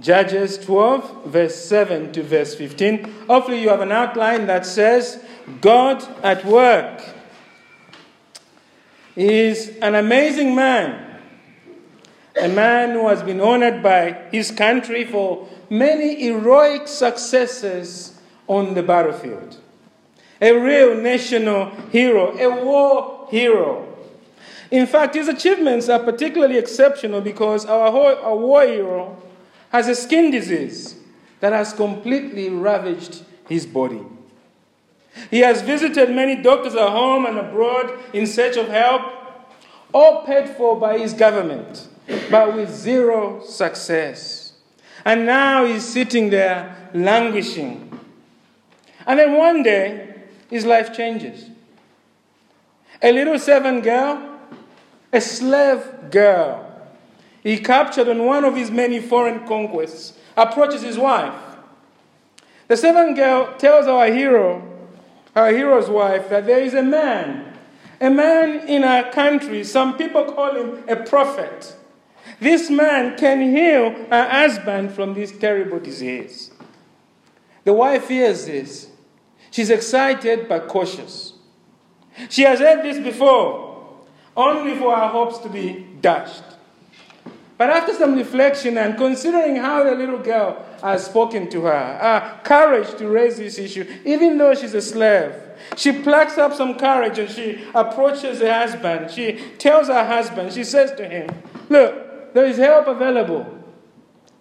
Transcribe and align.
Judges 0.00 0.56
12, 0.58 1.26
verse 1.26 1.54
7 1.54 2.12
to 2.12 2.22
verse 2.22 2.54
15. 2.54 3.26
Hopefully, 3.26 3.60
you 3.60 3.68
have 3.68 3.82
an 3.82 3.92
outline 3.92 4.46
that 4.46 4.64
says, 4.64 5.22
God 5.60 6.02
at 6.22 6.44
work. 6.44 7.02
Is 9.16 9.76
an 9.82 9.96
amazing 9.96 10.54
man, 10.54 11.20
a 12.40 12.48
man 12.48 12.92
who 12.92 13.08
has 13.08 13.22
been 13.22 13.40
honored 13.40 13.82
by 13.82 14.12
his 14.30 14.50
country 14.50 15.04
for 15.04 15.46
many 15.68 16.14
heroic 16.22 16.88
successes 16.88 18.18
on 18.46 18.72
the 18.74 18.82
battlefield. 18.82 19.58
A 20.40 20.52
real 20.52 20.94
national 20.94 21.70
hero, 21.90 22.34
a 22.38 22.64
war 22.64 23.28
hero. 23.30 23.86
In 24.70 24.86
fact, 24.86 25.16
his 25.16 25.28
achievements 25.28 25.88
are 25.88 25.98
particularly 25.98 26.56
exceptional 26.56 27.20
because 27.20 27.66
our, 27.66 28.16
our 28.16 28.36
war 28.36 28.62
hero 28.62 29.20
has 29.70 29.88
a 29.88 29.94
skin 29.94 30.30
disease 30.30 30.96
that 31.40 31.52
has 31.52 31.72
completely 31.72 32.48
ravaged 32.50 33.22
his 33.48 33.66
body. 33.66 34.02
He 35.30 35.40
has 35.40 35.62
visited 35.62 36.10
many 36.10 36.36
doctors 36.36 36.74
at 36.74 36.88
home 36.88 37.26
and 37.26 37.38
abroad 37.38 37.98
in 38.12 38.26
search 38.26 38.56
of 38.56 38.68
help, 38.68 39.02
all 39.92 40.24
paid 40.24 40.48
for 40.50 40.78
by 40.78 40.98
his 40.98 41.14
government, 41.14 41.88
but 42.30 42.54
with 42.54 42.70
zero 42.70 43.42
success. 43.44 44.52
And 45.04 45.26
now 45.26 45.64
he's 45.64 45.84
sitting 45.84 46.30
there 46.30 46.90
languishing. 46.94 47.98
And 49.06 49.18
then 49.18 49.36
one 49.36 49.62
day, 49.62 50.14
his 50.48 50.64
life 50.64 50.94
changes. 50.94 51.46
A 53.02 53.10
little 53.12 53.38
servant 53.38 53.82
girl, 53.82 54.38
a 55.12 55.20
slave 55.20 56.10
girl, 56.10 56.69
he 57.42 57.58
captured 57.58 58.08
on 58.08 58.24
one 58.24 58.44
of 58.44 58.56
his 58.56 58.70
many 58.70 59.00
foreign 59.00 59.46
conquests, 59.46 60.14
approaches 60.36 60.82
his 60.82 60.98
wife. 60.98 61.34
The 62.68 62.76
servant 62.76 63.16
girl 63.16 63.56
tells 63.58 63.86
our 63.86 64.06
hero, 64.06 64.62
our 65.34 65.50
hero's 65.50 65.88
wife, 65.88 66.28
that 66.28 66.46
there 66.46 66.60
is 66.60 66.74
a 66.74 66.82
man, 66.82 67.58
a 68.00 68.10
man 68.10 68.68
in 68.68 68.84
our 68.84 69.10
country, 69.10 69.64
some 69.64 69.96
people 69.96 70.24
call 70.24 70.54
him 70.54 70.84
a 70.88 70.96
prophet. 70.96 71.76
This 72.38 72.70
man 72.70 73.18
can 73.18 73.40
heal 73.40 73.90
her 74.10 74.28
husband 74.28 74.92
from 74.92 75.14
this 75.14 75.32
terrible 75.36 75.80
disease. 75.80 76.50
The 77.64 77.72
wife 77.72 78.08
hears 78.08 78.46
this. 78.46 78.88
She's 79.50 79.70
excited 79.70 80.48
but 80.48 80.68
cautious. 80.68 81.34
She 82.28 82.42
has 82.42 82.60
heard 82.60 82.82
this 82.84 82.98
before, 82.98 83.98
only 84.36 84.74
for 84.76 84.94
her 84.94 85.08
hopes 85.08 85.38
to 85.38 85.48
be 85.48 85.86
dashed. 86.00 86.44
But 87.60 87.68
after 87.68 87.92
some 87.92 88.14
reflection 88.14 88.78
and 88.78 88.96
considering 88.96 89.56
how 89.56 89.84
the 89.84 89.94
little 89.94 90.18
girl 90.18 90.64
has 90.80 91.04
spoken 91.04 91.50
to 91.50 91.64
her, 91.64 91.98
uh, 92.00 92.38
courage 92.42 92.96
to 92.96 93.06
raise 93.06 93.36
this 93.36 93.58
issue, 93.58 93.86
even 94.06 94.38
though 94.38 94.54
she's 94.54 94.72
a 94.72 94.80
slave, 94.80 95.34
she 95.76 95.92
plucks 95.92 96.38
up 96.38 96.54
some 96.54 96.78
courage 96.78 97.18
and 97.18 97.28
she 97.28 97.62
approaches 97.74 98.40
her 98.40 98.50
husband. 98.50 99.10
She 99.10 99.44
tells 99.58 99.88
her 99.88 100.06
husband, 100.06 100.54
she 100.54 100.64
says 100.64 100.92
to 100.92 101.06
him, 101.06 101.28
Look, 101.68 102.32
there 102.32 102.46
is 102.46 102.56
help 102.56 102.86
available. 102.86 103.62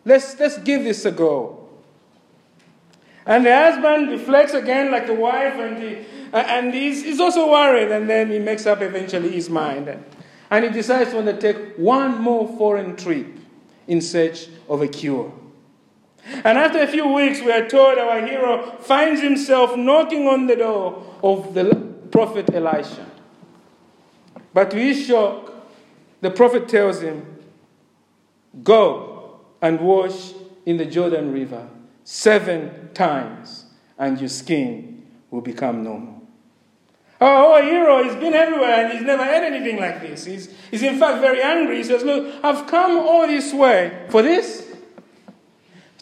Let's, 0.06 0.40
let's 0.40 0.58
give 0.60 0.86
this 0.86 1.04
a 1.04 1.12
go. 1.12 1.68
And 3.26 3.46
the 3.46 3.54
husband 3.54 4.12
reflects 4.12 4.54
again 4.54 4.92
like 4.92 5.08
the 5.08 5.14
wife, 5.14 5.56
and, 5.56 5.78
he, 5.78 6.06
uh, 6.32 6.38
and 6.38 6.74
he's, 6.74 7.04
he's 7.04 7.20
also 7.20 7.52
worried, 7.52 7.92
and 7.92 8.10
then 8.10 8.32
he 8.32 8.40
makes 8.40 8.66
up 8.66 8.82
eventually 8.82 9.32
his 9.32 9.50
mind. 9.50 10.06
And 10.52 10.66
he 10.66 10.72
decides 10.72 11.12
to 11.12 11.20
undertake 11.20 11.76
one 11.78 12.20
more 12.22 12.48
foreign 12.58 12.96
trip 12.96 13.28
in 13.88 14.02
search 14.02 14.48
of 14.68 14.82
a 14.82 14.88
cure. 14.88 15.32
And 16.26 16.58
after 16.58 16.80
a 16.80 16.88
few 16.88 17.08
weeks, 17.14 17.42
we 17.42 17.52
are 17.52 17.68
told 17.68 17.98
our 17.98 18.26
hero 18.26 18.78
finds 18.80 19.22
himself 19.22 19.76
knocking 19.76 20.28
on 20.28 20.48
the 20.48 20.56
door 20.56 21.04
of 21.24 21.54
the 21.54 21.76
prophet 22.12 22.54
Elisha. 22.54 23.06
But 24.54 24.72
to 24.72 24.78
his 24.78 25.06
shock, 25.06 25.54
the 26.22 26.32
prophet 26.32 26.68
tells 26.68 27.02
him, 27.02 27.26
Go 28.64 29.40
and 29.62 29.80
wash 29.80 30.34
in 30.66 30.78
the 30.78 30.86
Jordan 30.86 31.32
River 31.32 31.70
seven 32.04 32.90
times, 32.94 33.66
and 33.98 34.20
your 34.20 34.30
skin 34.30 35.06
will 35.30 35.42
become 35.42 35.84
normal. 35.84 36.19
Oh, 37.22 37.54
our 37.54 37.62
hero, 37.62 38.04
he's 38.04 38.16
been 38.16 38.34
everywhere 38.34 38.86
and 38.86 38.94
he's 38.94 39.06
never 39.06 39.24
had 39.24 39.44
anything 39.44 39.78
like 39.78 40.02
this. 40.02 40.24
He's, 40.24 40.50
he's 40.72 40.84
in 40.84 40.98
fact 40.98 41.20
very 41.20 41.42
angry. 41.42 41.78
He 41.78 41.84
says, 41.84 42.04
Look, 42.04 42.34
I've 42.44 42.68
come 42.68 42.98
all 42.98 43.28
this 43.28 43.54
way 43.54 44.06
for 44.10 44.22
this? 44.22 44.66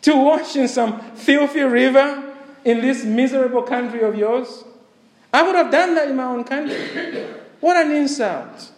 To 0.02 0.16
wash 0.16 0.56
in 0.56 0.68
some 0.68 1.02
filthy 1.16 1.62
river 1.62 2.36
in 2.64 2.82
this 2.82 3.04
miserable 3.04 3.64
country 3.64 4.02
of 4.02 4.16
yours? 4.16 4.64
I 5.34 5.42
would 5.42 5.56
have 5.56 5.72
done 5.72 5.96
that 5.96 6.08
in 6.08 6.16
my 6.16 6.26
own 6.26 6.44
country. 6.44 7.28
What 7.60 7.84
an 7.84 7.92
insult. 7.92 8.72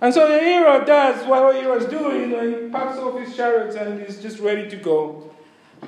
And 0.00 0.14
so 0.14 0.28
the 0.28 0.40
hero 0.40 0.84
does 0.84 1.26
what 1.26 1.42
our 1.42 1.52
hero 1.52 1.76
is 1.76 1.84
doing. 1.86 2.22
You 2.22 2.26
know, 2.28 2.64
he 2.64 2.70
packs 2.70 2.96
off 2.98 3.18
his 3.20 3.36
chariots 3.36 3.76
and 3.76 4.00
he's 4.00 4.22
just 4.22 4.38
ready 4.38 4.68
to 4.70 4.76
go. 4.76 5.34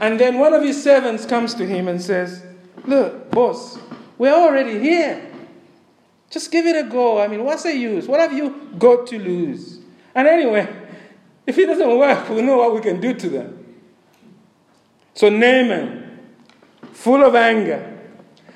And 0.01 0.21
then 0.21 0.39
one 0.39 0.53
of 0.53 0.63
his 0.63 0.83
servants 0.83 1.25
comes 1.27 1.55
to 1.55 1.67
him 1.67 1.89
and 1.89 2.01
says, 2.01 2.45
Look, 2.87 3.31
boss, 3.31 3.79
we're 4.21 4.35
already 4.35 4.79
here. 4.79 5.33
Just 6.29 6.53
give 6.53 6.67
it 6.67 6.77
a 6.77 6.87
go. 6.87 7.19
I 7.19 7.27
mean, 7.27 7.43
what's 7.43 7.63
the 7.63 7.75
use? 7.75 8.07
What 8.07 8.21
have 8.21 8.35
you 8.35 8.69
got 8.79 9.07
to 9.07 9.19
lose? 9.19 9.81
And 10.15 10.29
anyway, 10.29 10.69
if 11.47 11.57
it 11.57 11.65
doesn't 11.65 11.99
work, 11.99 12.29
we 12.29 12.43
know 12.43 12.59
what 12.59 12.75
we 12.75 12.83
can 12.83 13.01
do 13.01 13.15
to 13.15 13.29
them. 13.31 13.77
So 15.15 15.31
Naaman, 15.31 16.21
full 16.93 17.25
of 17.25 17.35
anger, 17.35 17.99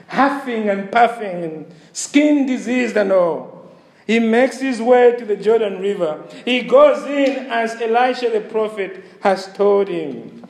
huffing 0.07 0.69
and 0.69 0.93
puffing, 0.93 1.43
and 1.45 1.75
skin 1.95 2.45
diseased 2.45 2.99
and 2.99 3.11
all, 3.11 3.73
he 4.07 4.19
makes 4.19 4.61
his 4.61 4.83
way 4.83 5.17
to 5.17 5.25
the 5.25 5.35
Jordan 5.35 5.81
River. 5.81 6.25
He 6.45 6.61
goes 6.61 7.07
in 7.07 7.47
as 7.47 7.81
Elisha 7.81 8.29
the 8.29 8.43
prophet 8.43 9.03
has 9.23 9.51
told 9.55 9.89
him. 9.89 10.47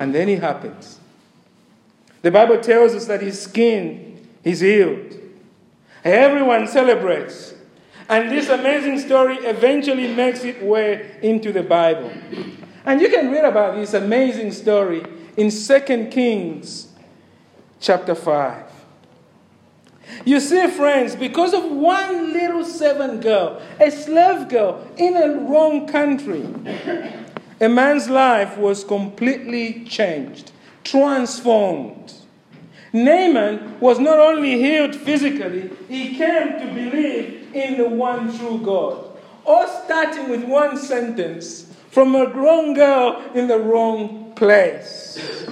And 0.00 0.12
then 0.12 0.28
it 0.28 0.40
happens. 0.40 0.98
The 2.22 2.30
Bible 2.30 2.60
tells 2.60 2.94
us 2.94 3.06
that 3.06 3.20
his 3.20 3.42
skin 3.42 4.28
is 4.44 4.60
healed. 4.60 5.18
Everyone 6.04 6.66
celebrates. 6.68 7.54
And 8.08 8.30
this 8.30 8.48
amazing 8.48 9.00
story 9.00 9.36
eventually 9.38 10.12
makes 10.14 10.44
its 10.44 10.60
way 10.60 11.18
into 11.22 11.52
the 11.52 11.62
Bible. 11.62 12.12
And 12.84 13.00
you 13.00 13.08
can 13.08 13.30
read 13.30 13.44
about 13.44 13.74
this 13.76 13.94
amazing 13.94 14.52
story 14.52 15.04
in 15.36 15.50
2 15.50 16.08
Kings 16.10 16.92
chapter 17.80 18.14
5. 18.14 18.70
You 20.24 20.40
see, 20.40 20.68
friends, 20.68 21.16
because 21.16 21.54
of 21.54 21.64
one 21.70 22.32
little 22.32 22.64
servant 22.64 23.22
girl, 23.22 23.62
a 23.80 23.90
slave 23.90 24.48
girl 24.48 24.86
in 24.96 25.16
a 25.16 25.40
wrong 25.48 25.88
country, 25.88 26.44
a 27.60 27.68
man's 27.68 28.08
life 28.08 28.56
was 28.58 28.84
completely 28.84 29.84
changed 29.84 30.51
transformed. 30.84 32.14
Naaman 32.92 33.80
was 33.80 33.98
not 33.98 34.18
only 34.18 34.58
healed 34.58 34.94
physically, 34.94 35.70
he 35.88 36.16
came 36.16 36.58
to 36.58 36.66
believe 36.74 37.54
in 37.54 37.78
the 37.78 37.88
one 37.88 38.36
true 38.38 38.60
God. 38.62 39.10
All 39.44 39.66
starting 39.84 40.28
with 40.28 40.44
one 40.44 40.76
sentence 40.76 41.74
from 41.90 42.14
a 42.14 42.30
grown 42.30 42.74
girl 42.74 43.22
in 43.34 43.48
the 43.48 43.58
wrong 43.58 44.32
place. 44.34 45.46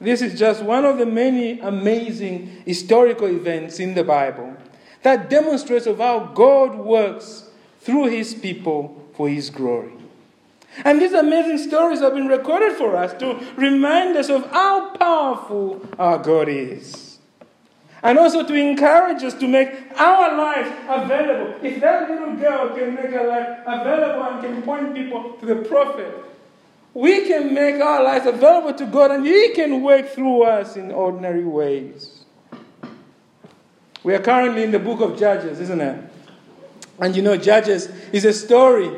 This 0.00 0.22
is 0.22 0.38
just 0.38 0.62
one 0.62 0.84
of 0.84 0.98
the 0.98 1.06
many 1.06 1.58
amazing 1.60 2.62
historical 2.64 3.26
events 3.26 3.80
in 3.80 3.94
the 3.94 4.04
Bible 4.04 4.56
that 5.02 5.28
demonstrates 5.28 5.86
of 5.86 5.98
how 5.98 6.26
God 6.34 6.76
works 6.76 7.50
through 7.80 8.08
his 8.08 8.34
people 8.34 9.08
for 9.14 9.28
his 9.28 9.50
glory. 9.50 9.97
And 10.84 11.00
these 11.00 11.12
amazing 11.12 11.58
stories 11.58 12.00
have 12.00 12.14
been 12.14 12.28
recorded 12.28 12.76
for 12.76 12.96
us 12.96 13.12
to 13.20 13.38
remind 13.56 14.16
us 14.16 14.28
of 14.28 14.50
how 14.50 14.90
powerful 14.96 15.84
our 15.98 16.18
God 16.18 16.48
is. 16.48 17.18
And 18.02 18.16
also 18.16 18.46
to 18.46 18.54
encourage 18.54 19.24
us 19.24 19.34
to 19.34 19.48
make 19.48 19.70
our 19.98 20.36
lives 20.36 20.70
available. 20.88 21.54
If 21.62 21.80
that 21.80 22.08
little 22.08 22.36
girl 22.36 22.68
can 22.76 22.94
make 22.94 23.10
her 23.10 23.26
life 23.26 23.58
available 23.66 24.22
and 24.22 24.42
can 24.42 24.62
point 24.62 24.94
people 24.94 25.32
to 25.40 25.46
the 25.46 25.56
prophet, 25.56 26.14
we 26.94 27.26
can 27.26 27.52
make 27.52 27.80
our 27.80 28.02
lives 28.02 28.26
available 28.26 28.72
to 28.74 28.86
God 28.86 29.10
and 29.10 29.26
He 29.26 29.52
can 29.54 29.82
work 29.82 30.08
through 30.10 30.44
us 30.44 30.76
in 30.76 30.92
ordinary 30.92 31.44
ways. 31.44 32.24
We 34.04 34.14
are 34.14 34.20
currently 34.20 34.62
in 34.62 34.70
the 34.70 34.78
book 34.78 35.00
of 35.00 35.18
Judges, 35.18 35.58
isn't 35.58 35.80
it? 35.80 36.04
And 37.00 37.14
you 37.16 37.22
know, 37.22 37.36
Judges 37.36 37.86
is 38.12 38.24
a 38.24 38.32
story 38.32 38.90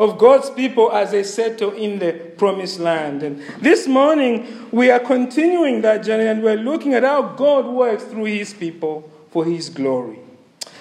of 0.00 0.16
God's 0.16 0.48
people 0.48 0.90
as 0.92 1.10
they 1.10 1.22
settle 1.22 1.72
in 1.72 1.98
the 1.98 2.12
promised 2.38 2.80
land. 2.80 3.22
And 3.22 3.42
this 3.60 3.86
morning, 3.86 4.66
we 4.72 4.90
are 4.90 4.98
continuing 4.98 5.82
that 5.82 6.02
journey 6.02 6.24
and 6.24 6.42
we're 6.42 6.56
looking 6.56 6.94
at 6.94 7.02
how 7.02 7.20
God 7.20 7.66
works 7.66 8.04
through 8.04 8.24
his 8.24 8.54
people 8.54 9.12
for 9.30 9.44
his 9.44 9.68
glory. 9.68 10.18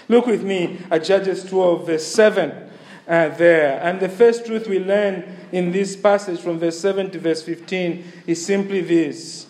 Look 0.07 0.25
with 0.25 0.41
me 0.41 0.79
at 0.89 1.03
Judges 1.03 1.43
12, 1.43 1.85
verse 1.85 2.07
7 2.07 2.49
uh, 3.09 3.29
there. 3.35 3.81
And 3.83 3.99
the 3.99 4.07
first 4.07 4.45
truth 4.45 4.69
we 4.69 4.79
learn 4.79 5.35
in 5.51 5.73
this 5.73 5.97
passage 5.97 6.39
from 6.39 6.57
verse 6.57 6.79
7 6.79 7.11
to 7.11 7.19
verse 7.19 7.43
15 7.43 8.05
is 8.25 8.43
simply 8.45 8.79
this. 8.79 9.47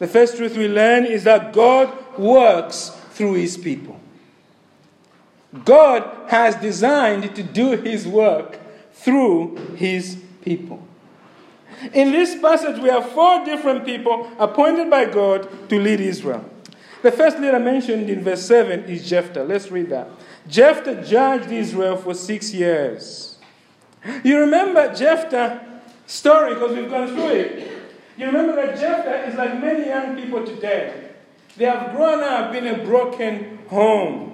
The 0.00 0.06
first 0.06 0.36
truth 0.36 0.54
we 0.54 0.68
learn 0.68 1.06
is 1.06 1.24
that 1.24 1.54
God 1.54 2.18
works 2.18 2.90
through 3.12 3.34
his 3.34 3.56
people. 3.56 3.98
God 5.64 6.28
has 6.28 6.56
designed 6.56 7.34
to 7.34 7.42
do 7.42 7.70
his 7.70 8.06
work 8.06 8.58
through 9.08 9.56
his 9.76 10.18
people. 10.42 10.86
In 11.94 12.12
this 12.12 12.38
passage, 12.38 12.78
we 12.78 12.90
have 12.90 13.10
four 13.12 13.42
different 13.42 13.86
people 13.86 14.30
appointed 14.38 14.90
by 14.90 15.06
God 15.06 15.70
to 15.70 15.80
lead 15.80 15.98
Israel. 15.98 16.44
The 17.00 17.10
first 17.10 17.38
leader 17.38 17.58
mentioned 17.58 18.10
in 18.10 18.22
verse 18.22 18.44
7 18.46 18.84
is 18.84 19.08
Jephthah. 19.08 19.44
Let's 19.44 19.70
read 19.70 19.88
that. 19.88 20.10
Jephthah 20.46 21.06
judged 21.06 21.50
Israel 21.50 21.96
for 21.96 22.12
six 22.12 22.52
years. 22.52 23.38
You 24.22 24.40
remember 24.40 24.94
Jephthah's 24.94 25.58
story 26.06 26.52
because 26.52 26.76
we've 26.76 26.90
gone 26.90 27.08
through 27.08 27.30
it. 27.30 27.72
You 28.18 28.26
remember 28.26 28.56
that 28.56 28.78
Jephthah 28.78 29.26
is 29.26 29.36
like 29.36 29.58
many 29.58 29.86
young 29.86 30.16
people 30.16 30.44
today. 30.44 31.12
They 31.56 31.64
have 31.64 31.96
grown 31.96 32.22
up 32.22 32.54
in 32.54 32.66
a 32.66 32.84
broken 32.84 33.60
home. 33.68 34.27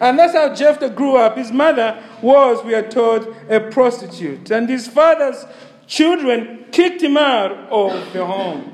And 0.00 0.18
that's 0.18 0.32
how 0.32 0.54
Jephthah 0.54 0.90
grew 0.90 1.16
up. 1.16 1.36
His 1.36 1.52
mother 1.52 2.02
was, 2.22 2.64
we 2.64 2.74
are 2.74 2.88
told, 2.88 3.36
a 3.50 3.60
prostitute. 3.60 4.50
And 4.50 4.68
his 4.68 4.88
father's 4.88 5.44
children 5.86 6.64
kicked 6.72 7.02
him 7.02 7.18
out 7.18 7.52
of 7.70 8.12
the 8.14 8.24
home. 8.24 8.72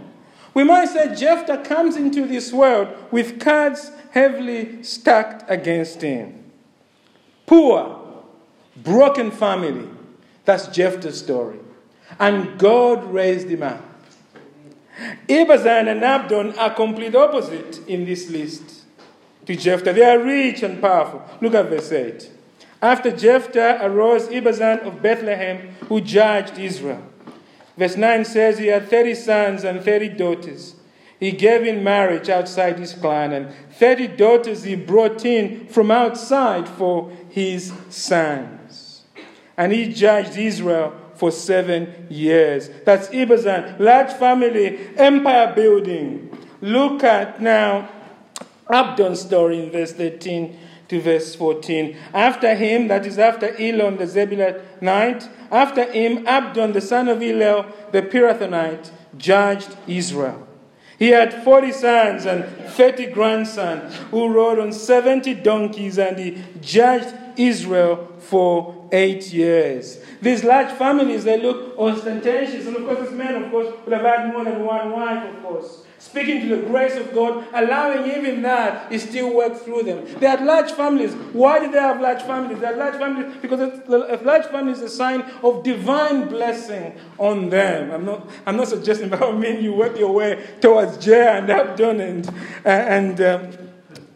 We 0.55 0.62
might 0.62 0.87
say 0.87 1.14
Jephthah 1.14 1.64
comes 1.64 1.96
into 1.96 2.26
this 2.26 2.52
world 2.52 2.88
with 3.11 3.40
cards 3.40 3.90
heavily 4.12 4.82
stacked 4.84 5.50
against 5.50 6.00
him. 6.00 6.44
Poor, 7.44 8.25
broken 8.76 9.32
family. 9.32 9.88
That's 10.44 10.69
Jephthah's 10.69 11.19
story. 11.19 11.58
And 12.20 12.56
God 12.56 13.05
raised 13.05 13.49
him 13.49 13.64
up. 13.64 13.82
Ibzan 15.29 15.88
and 15.88 16.05
Abdon 16.05 16.56
are 16.56 16.72
complete 16.72 17.14
opposite 17.14 17.87
in 17.88 18.06
this 18.06 18.31
list 18.31 18.75
to 19.46 19.56
Jephthah. 19.56 19.93
They 19.93 20.04
are 20.04 20.22
rich 20.22 20.62
and 20.62 20.81
powerful. 20.81 21.22
Look 21.40 21.54
at 21.54 21.69
verse 21.69 21.90
8. 21.90 22.31
After 22.82 23.10
Jephthah 23.10 23.78
arose 23.82 24.28
Ibzan 24.28 24.87
of 24.87 25.00
Bethlehem, 25.00 25.69
who 25.88 26.00
judged 26.00 26.58
Israel. 26.58 27.02
Verse 27.76 27.96
9 27.96 28.25
says 28.25 28.58
he 28.58 28.66
had 28.66 28.88
30 28.88 29.14
sons 29.14 29.64
and 29.64 29.82
30 29.82 30.10
daughters. 30.10 30.76
He 31.19 31.32
gave 31.32 31.62
in 31.62 31.82
marriage 31.82 32.28
outside 32.28 32.78
his 32.78 32.93
clan, 32.93 33.32
and 33.32 33.54
30 33.72 34.08
daughters 34.08 34.64
he 34.64 34.76
brought 34.76 35.25
in 35.25 35.66
from 35.69 35.90
outside 35.90 36.69
for 36.69 37.10
his 37.31 37.72
sons. 37.88 39.02
And 39.56 39.72
he 39.72 39.93
judged 39.93 40.37
Israel 40.37 40.94
for 41.14 41.31
seven 41.31 42.06
years. 42.10 42.69
That's 42.84 43.08
Ibzan, 43.08 43.78
large 43.78 44.12
family, 44.12 44.90
empire 44.96 45.54
building. 45.54 46.37
Look 46.60 47.02
at 47.02 47.40
now 47.40 47.88
Abdon's 48.70 49.20
story 49.20 49.62
in 49.62 49.70
verse 49.70 49.92
13 49.92 50.58
to 50.88 51.00
verse 51.00 51.34
14. 51.34 51.96
After 52.12 52.54
him, 52.54 52.88
that 52.88 53.06
is 53.06 53.18
after 53.18 53.54
Elon 53.60 53.96
the 53.96 54.04
Zebulonite, 54.04 55.28
after 55.50 55.90
him, 55.90 56.26
Abdon 56.26 56.72
the 56.72 56.80
son 56.80 57.08
of 57.08 57.20
Hillel 57.20 57.66
the 57.92 58.02
Pirathonite 58.02 58.90
judged 59.16 59.76
Israel. 59.86 60.46
He 60.98 61.08
had 61.08 61.44
40 61.44 61.72
sons 61.72 62.24
and 62.24 62.44
30 62.70 63.06
grandsons 63.06 63.94
who 64.10 64.28
rode 64.28 64.58
on 64.58 64.72
70 64.72 65.34
donkeys, 65.34 65.98
and 65.98 66.19
he 66.19 66.42
judged 66.60 67.14
Israel 67.36 68.08
for 68.19 68.88
eight 68.92 69.32
years. 69.32 70.00
These 70.22 70.42
large 70.42 70.72
families, 70.72 71.24
they 71.24 71.40
look 71.40 71.78
ostentatious. 71.78 72.66
And 72.66 72.76
of 72.76 72.86
course, 72.86 73.00
this 73.00 73.12
men, 73.12 73.42
of 73.42 73.50
course, 73.50 73.74
would 73.84 73.92
have 73.92 74.02
had 74.02 74.32
more 74.32 74.44
than 74.44 74.64
one 74.64 74.90
wife, 74.90 75.34
of 75.34 75.42
course. 75.42 75.85
Speaking 76.06 76.41
to 76.49 76.56
the 76.56 76.62
grace 76.62 76.94
of 76.94 77.12
God, 77.12 77.44
allowing 77.53 78.08
even 78.08 78.41
that 78.43 78.93
is 78.93 79.03
still 79.03 79.35
worked 79.35 79.56
through 79.64 79.82
them. 79.82 80.06
They 80.20 80.29
had 80.29 80.41
large 80.44 80.70
families. 80.70 81.12
Why 81.32 81.58
did 81.58 81.73
they 81.73 81.81
have 81.81 82.00
large 82.00 82.23
families? 82.23 82.61
They 82.61 82.67
had 82.67 82.79
large 82.79 82.94
families 82.94 83.37
because 83.43 83.61
a 83.61 84.20
large 84.23 84.47
family 84.47 84.73
is 84.73 84.82
a 84.82 84.88
sign 84.88 85.23
of 85.43 85.64
divine 85.64 86.29
blessing 86.29 86.97
on 87.19 87.50
them. 87.50 87.91
I'm 87.91 88.05
not, 88.05 88.31
I'm 88.47 88.56
not 88.56 88.69
suggesting 88.69 89.08
by 89.11 89.19
all 89.19 89.32
means 89.32 89.64
you 89.64 89.73
work 89.73 89.99
your 89.99 90.12
way 90.12 90.47
towards 90.61 90.97
Jair 91.05 91.41
and 91.41 91.50
Abdon 91.50 92.00
and, 92.00 92.31
and 92.64 93.20
um, 93.20 93.53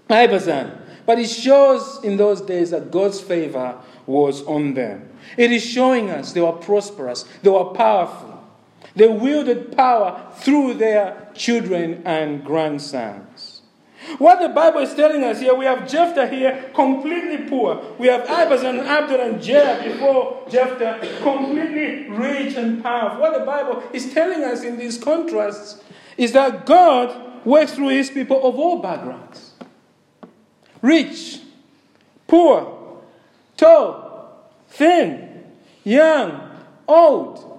Ibzan. 0.09 0.79
But 1.05 1.19
it 1.19 1.29
shows 1.29 2.05
in 2.05 2.17
those 2.17 2.41
days 2.41 2.71
that 2.71 2.93
God's 2.93 3.21
favor 3.21 3.77
was 4.07 4.43
on 4.45 4.75
them. 4.75 5.09
It 5.37 5.51
is 5.51 5.65
showing 5.65 6.09
us 6.09 6.33
they 6.33 6.41
were 6.41 6.53
prosperous, 6.53 7.25
they 7.43 7.51
were 7.51 7.65
powerful. 7.75 8.30
They 8.97 9.09
wielded 9.09 9.77
power 9.77 10.33
through 10.37 10.75
their 10.75 11.29
children 11.35 12.03
and 12.05 12.45
grandsons. 12.45 13.63
What 14.19 14.41
the 14.41 14.49
Bible 14.49 14.81
is 14.81 14.95
telling 14.95 15.23
us 15.23 15.41
here, 15.41 15.55
we 15.55 15.67
have 15.67 15.89
Jephthah 15.89 16.29
here 16.29 16.71
completely 16.75 17.49
poor. 17.49 17.83
We 17.99 18.09
have 18.09 18.27
Ibzan 18.27 18.81
and 18.81 18.81
Abdon 18.81 19.21
and 19.21 19.41
Jair 19.41 19.85
before 19.85 20.47
Jephthah 20.51 21.21
completely 21.23 22.09
rich 22.09 22.57
and 22.57 22.83
powerful. 22.83 23.21
What 23.21 23.39
the 23.39 23.45
Bible 23.45 23.83
is 23.93 24.13
telling 24.13 24.43
us 24.43 24.63
in 24.63 24.79
these 24.79 24.97
contrasts 24.97 25.83
is 26.17 26.33
that 26.33 26.65
God 26.65 27.45
works 27.45 27.75
through 27.75 27.89
his 27.89 28.11
people 28.11 28.47
of 28.47 28.59
all 28.59 28.79
backgrounds 28.79 29.53
rich, 30.83 31.41
poor, 32.27 33.03
tall, 33.57 34.51
thin, 34.69 35.45
young, 35.85 36.57
old, 36.89 37.50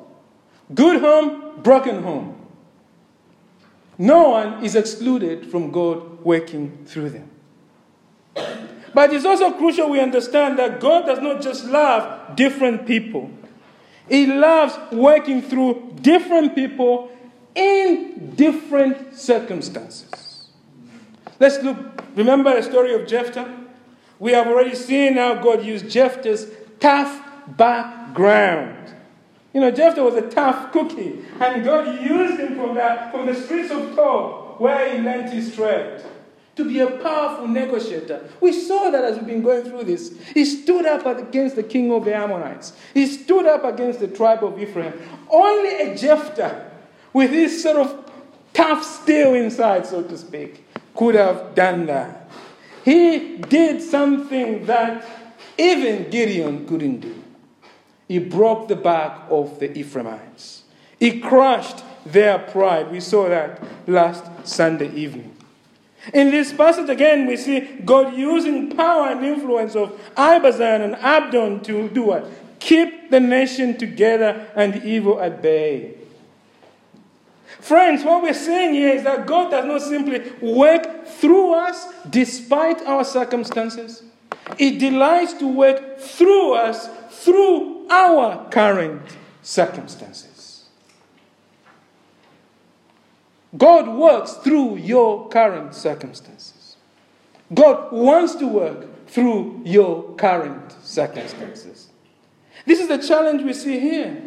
good 0.73 1.01
home, 1.01 1.61
broken 1.61 2.03
home. 2.03 2.37
No 3.97 4.29
one 4.29 4.63
is 4.63 4.75
excluded 4.75 5.51
from 5.51 5.71
God 5.71 6.23
working 6.23 6.85
through 6.85 7.11
them. 7.11 7.29
But 8.93 9.13
it's 9.13 9.25
also 9.25 9.51
crucial 9.53 9.89
we 9.89 9.99
understand 9.99 10.59
that 10.59 10.79
God 10.79 11.05
does 11.05 11.19
not 11.19 11.41
just 11.41 11.65
love 11.65 12.35
different 12.35 12.85
people, 12.85 13.29
He 14.09 14.25
loves 14.25 14.77
working 14.91 15.41
through 15.41 15.95
different 16.01 16.55
people 16.55 17.11
in 17.55 18.33
different 18.35 19.15
circumstances. 19.15 20.49
Let's 21.39 21.61
look, 21.63 21.77
remember 22.15 22.55
the 22.55 22.63
story 22.63 22.93
of 22.93 23.07
Jephthah? 23.07 23.59
We 24.19 24.33
have 24.33 24.47
already 24.47 24.75
seen 24.75 25.15
how 25.15 25.35
God 25.35 25.63
used 25.63 25.89
Jephthah's 25.89 26.47
tough 26.79 27.23
background 27.47 28.93
you 29.53 29.59
know, 29.59 29.71
Jephthah 29.71 30.03
was 30.03 30.15
a 30.15 30.29
tough 30.29 30.71
cookie, 30.71 31.19
and 31.39 31.63
God 31.63 32.01
used 32.01 32.39
him 32.39 32.55
from, 32.55 32.75
that, 32.75 33.11
from 33.11 33.25
the 33.25 33.35
streets 33.35 33.71
of 33.71 33.95
Tob, 33.95 34.59
where 34.59 34.93
he 34.95 35.01
learned 35.01 35.29
his 35.29 35.53
trade, 35.55 36.01
to 36.55 36.63
be 36.63 36.79
a 36.79 36.87
powerful 36.87 37.47
negotiator. 37.47 38.29
We 38.39 38.53
saw 38.53 38.89
that 38.91 39.03
as 39.03 39.17
we've 39.17 39.27
been 39.27 39.41
going 39.41 39.63
through 39.63 39.85
this. 39.85 40.17
He 40.33 40.45
stood 40.45 40.85
up 40.85 41.05
against 41.05 41.55
the 41.55 41.63
king 41.63 41.91
of 41.91 42.05
the 42.05 42.15
Ammonites, 42.15 42.73
he 42.93 43.07
stood 43.07 43.45
up 43.45 43.65
against 43.65 43.99
the 43.99 44.07
tribe 44.07 44.43
of 44.43 44.61
Ephraim. 44.61 44.93
Only 45.29 45.81
a 45.81 45.97
Jephthah, 45.97 46.71
with 47.13 47.31
his 47.31 47.61
sort 47.61 47.77
of 47.77 48.11
tough 48.53 48.83
steel 48.83 49.33
inside, 49.33 49.85
so 49.85 50.03
to 50.03 50.17
speak, 50.17 50.65
could 50.95 51.15
have 51.15 51.55
done 51.55 51.85
that. 51.87 52.29
He 52.83 53.37
did 53.37 53.81
something 53.81 54.65
that 54.65 55.05
even 55.57 56.09
Gideon 56.09 56.65
couldn't 56.67 57.01
do. 57.01 57.20
He 58.11 58.19
broke 58.19 58.67
the 58.67 58.75
back 58.75 59.21
of 59.29 59.57
the 59.59 59.71
Ephraimites. 59.71 60.63
He 60.99 61.21
crushed 61.21 61.81
their 62.05 62.39
pride. 62.39 62.91
We 62.91 62.99
saw 62.99 63.29
that 63.29 63.63
last 63.87 64.25
Sunday 64.45 64.93
evening. 64.93 65.33
In 66.13 66.29
this 66.29 66.51
passage 66.51 66.89
again, 66.89 67.25
we 67.25 67.37
see 67.37 67.61
God 67.85 68.13
using 68.13 68.75
power 68.75 69.07
and 69.07 69.23
influence 69.23 69.77
of 69.77 69.97
Ibzan 70.17 70.81
and 70.81 70.95
Abdon 70.97 71.61
to 71.61 71.87
do 71.87 72.01
what? 72.01 72.27
Keep 72.59 73.11
the 73.11 73.21
nation 73.21 73.77
together 73.77 74.45
and 74.57 74.83
evil 74.83 75.21
at 75.21 75.41
bay. 75.41 75.93
Friends, 77.61 78.03
what 78.03 78.23
we're 78.23 78.33
saying 78.33 78.73
here 78.73 78.93
is 78.93 79.03
that 79.03 79.25
God 79.25 79.51
does 79.51 79.63
not 79.63 79.81
simply 79.83 80.33
work 80.41 81.05
through 81.07 81.53
us 81.53 81.87
despite 82.09 82.81
our 82.81 83.05
circumstances. 83.05 84.03
He 84.57 84.77
delights 84.77 85.31
to 85.35 85.47
work 85.47 85.97
through 85.97 86.55
us 86.55 86.89
through 87.23 87.80
our 87.91 88.49
current 88.49 89.01
circumstances. 89.43 90.65
God 93.57 93.87
works 93.89 94.33
through 94.35 94.77
your 94.77 95.27
current 95.27 95.75
circumstances. 95.75 96.77
God 97.53 97.91
wants 97.91 98.35
to 98.35 98.47
work 98.47 99.07
through 99.07 99.61
your 99.65 100.15
current 100.15 100.73
circumstances. 100.83 101.89
This 102.65 102.79
is 102.79 102.87
the 102.87 102.97
challenge 102.97 103.43
we 103.43 103.53
see 103.53 103.79
here. 103.79 104.23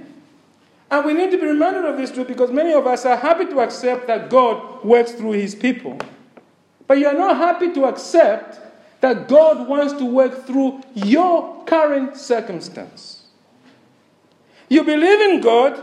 And 0.90 1.06
we 1.06 1.14
need 1.14 1.30
to 1.30 1.38
be 1.38 1.46
reminded 1.46 1.86
of 1.86 1.96
this 1.96 2.10
truth 2.10 2.28
because 2.28 2.50
many 2.50 2.74
of 2.74 2.86
us 2.86 3.06
are 3.06 3.16
happy 3.16 3.46
to 3.46 3.60
accept 3.60 4.06
that 4.08 4.28
God 4.28 4.84
works 4.84 5.12
through 5.12 5.32
his 5.32 5.54
people. 5.54 5.98
But 6.86 6.98
you 6.98 7.06
are 7.06 7.14
not 7.14 7.38
happy 7.38 7.72
to 7.72 7.86
accept 7.86 8.60
that 9.00 9.26
God 9.26 9.66
wants 9.66 9.94
to 9.94 10.04
work 10.04 10.46
through 10.46 10.82
your 10.94 11.64
current 11.64 12.16
circumstance. 12.16 13.13
You 14.68 14.84
believe 14.84 15.20
in 15.30 15.40
God, 15.40 15.82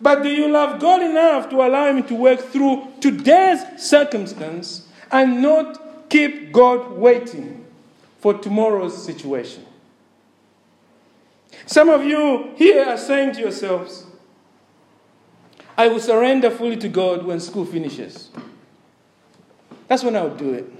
but 0.00 0.22
do 0.22 0.28
you 0.28 0.48
love 0.48 0.80
God 0.80 1.02
enough 1.02 1.48
to 1.50 1.56
allow 1.56 1.86
Him 1.86 2.02
to 2.04 2.14
work 2.14 2.40
through 2.40 2.88
today's 3.00 3.60
circumstance 3.78 4.88
and 5.10 5.40
not 5.40 6.08
keep 6.10 6.52
God 6.52 6.92
waiting 6.92 7.64
for 8.18 8.34
tomorrow's 8.34 9.04
situation? 9.04 9.64
Some 11.64 11.88
of 11.88 12.04
you 12.04 12.52
here 12.56 12.84
are 12.84 12.98
saying 12.98 13.34
to 13.34 13.40
yourselves, 13.40 14.04
I 15.78 15.88
will 15.88 16.00
surrender 16.00 16.50
fully 16.50 16.76
to 16.78 16.88
God 16.88 17.24
when 17.24 17.40
school 17.40 17.64
finishes. 17.64 18.30
That's 19.88 20.02
when 20.02 20.16
I'll 20.16 20.34
do 20.34 20.52
it. 20.54 20.72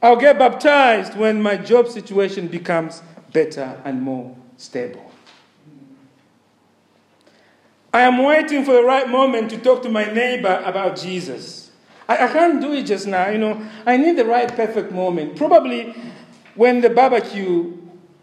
I'll 0.00 0.16
get 0.16 0.38
baptized 0.38 1.16
when 1.16 1.40
my 1.40 1.56
job 1.56 1.88
situation 1.88 2.48
becomes 2.48 3.02
better 3.32 3.80
and 3.84 4.02
more 4.02 4.36
stable. 4.56 5.11
I 7.92 8.02
am 8.02 8.22
waiting 8.22 8.64
for 8.64 8.72
the 8.72 8.82
right 8.84 9.08
moment 9.08 9.50
to 9.50 9.58
talk 9.58 9.82
to 9.82 9.88
my 9.90 10.04
neighbor 10.04 10.62
about 10.64 10.96
Jesus. 10.96 11.70
I, 12.08 12.24
I 12.24 12.28
can't 12.28 12.60
do 12.60 12.72
it 12.72 12.84
just 12.84 13.06
now, 13.06 13.28
you 13.28 13.38
know. 13.38 13.68
I 13.84 13.96
need 13.96 14.16
the 14.16 14.24
right 14.24 14.48
perfect 14.48 14.92
moment. 14.92 15.36
Probably 15.36 15.94
when 16.54 16.80
the 16.80 16.90
barbecue 16.90 17.76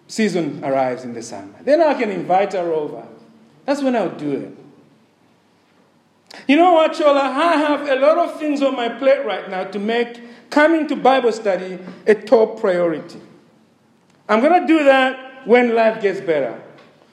season 0.07 0.63
arrives 0.63 1.03
in 1.03 1.13
the 1.13 1.21
summer. 1.21 1.53
Then 1.63 1.81
I 1.81 1.93
can 1.93 2.09
invite 2.09 2.53
her 2.53 2.73
over. 2.73 3.07
That's 3.65 3.83
when 3.83 3.95
I'll 3.95 4.09
do 4.09 4.31
it. 4.31 4.57
You 6.47 6.55
know 6.55 6.73
what, 6.73 6.93
Chola? 6.93 7.21
I 7.21 7.57
have 7.57 7.87
a 7.87 7.95
lot 7.95 8.17
of 8.17 8.39
things 8.39 8.61
on 8.61 8.75
my 8.75 8.89
plate 8.89 9.23
right 9.25 9.49
now 9.49 9.65
to 9.65 9.79
make 9.79 10.19
coming 10.49 10.87
to 10.87 10.95
Bible 10.95 11.31
study 11.31 11.77
a 12.07 12.15
top 12.15 12.59
priority. 12.59 13.21
I'm 14.27 14.41
going 14.41 14.61
to 14.61 14.67
do 14.67 14.83
that 14.85 15.47
when 15.47 15.75
life 15.75 16.01
gets 16.01 16.21
better. 16.21 16.59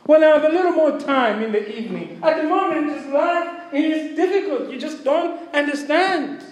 When 0.07 0.23
I 0.23 0.29
have 0.29 0.45
a 0.45 0.49
little 0.49 0.71
more 0.71 1.01
time 1.01 1.43
in 1.43 1.51
the 1.51 1.79
evening. 1.79 2.21
At 2.23 2.37
the 2.41 2.49
moment, 2.49 2.87
this 2.87 3.07
life 3.13 3.75
is 3.75 4.15
difficult. 4.15 4.71
You 4.71 4.79
just 4.79 5.03
don't 5.03 5.53
understand. 5.53 6.45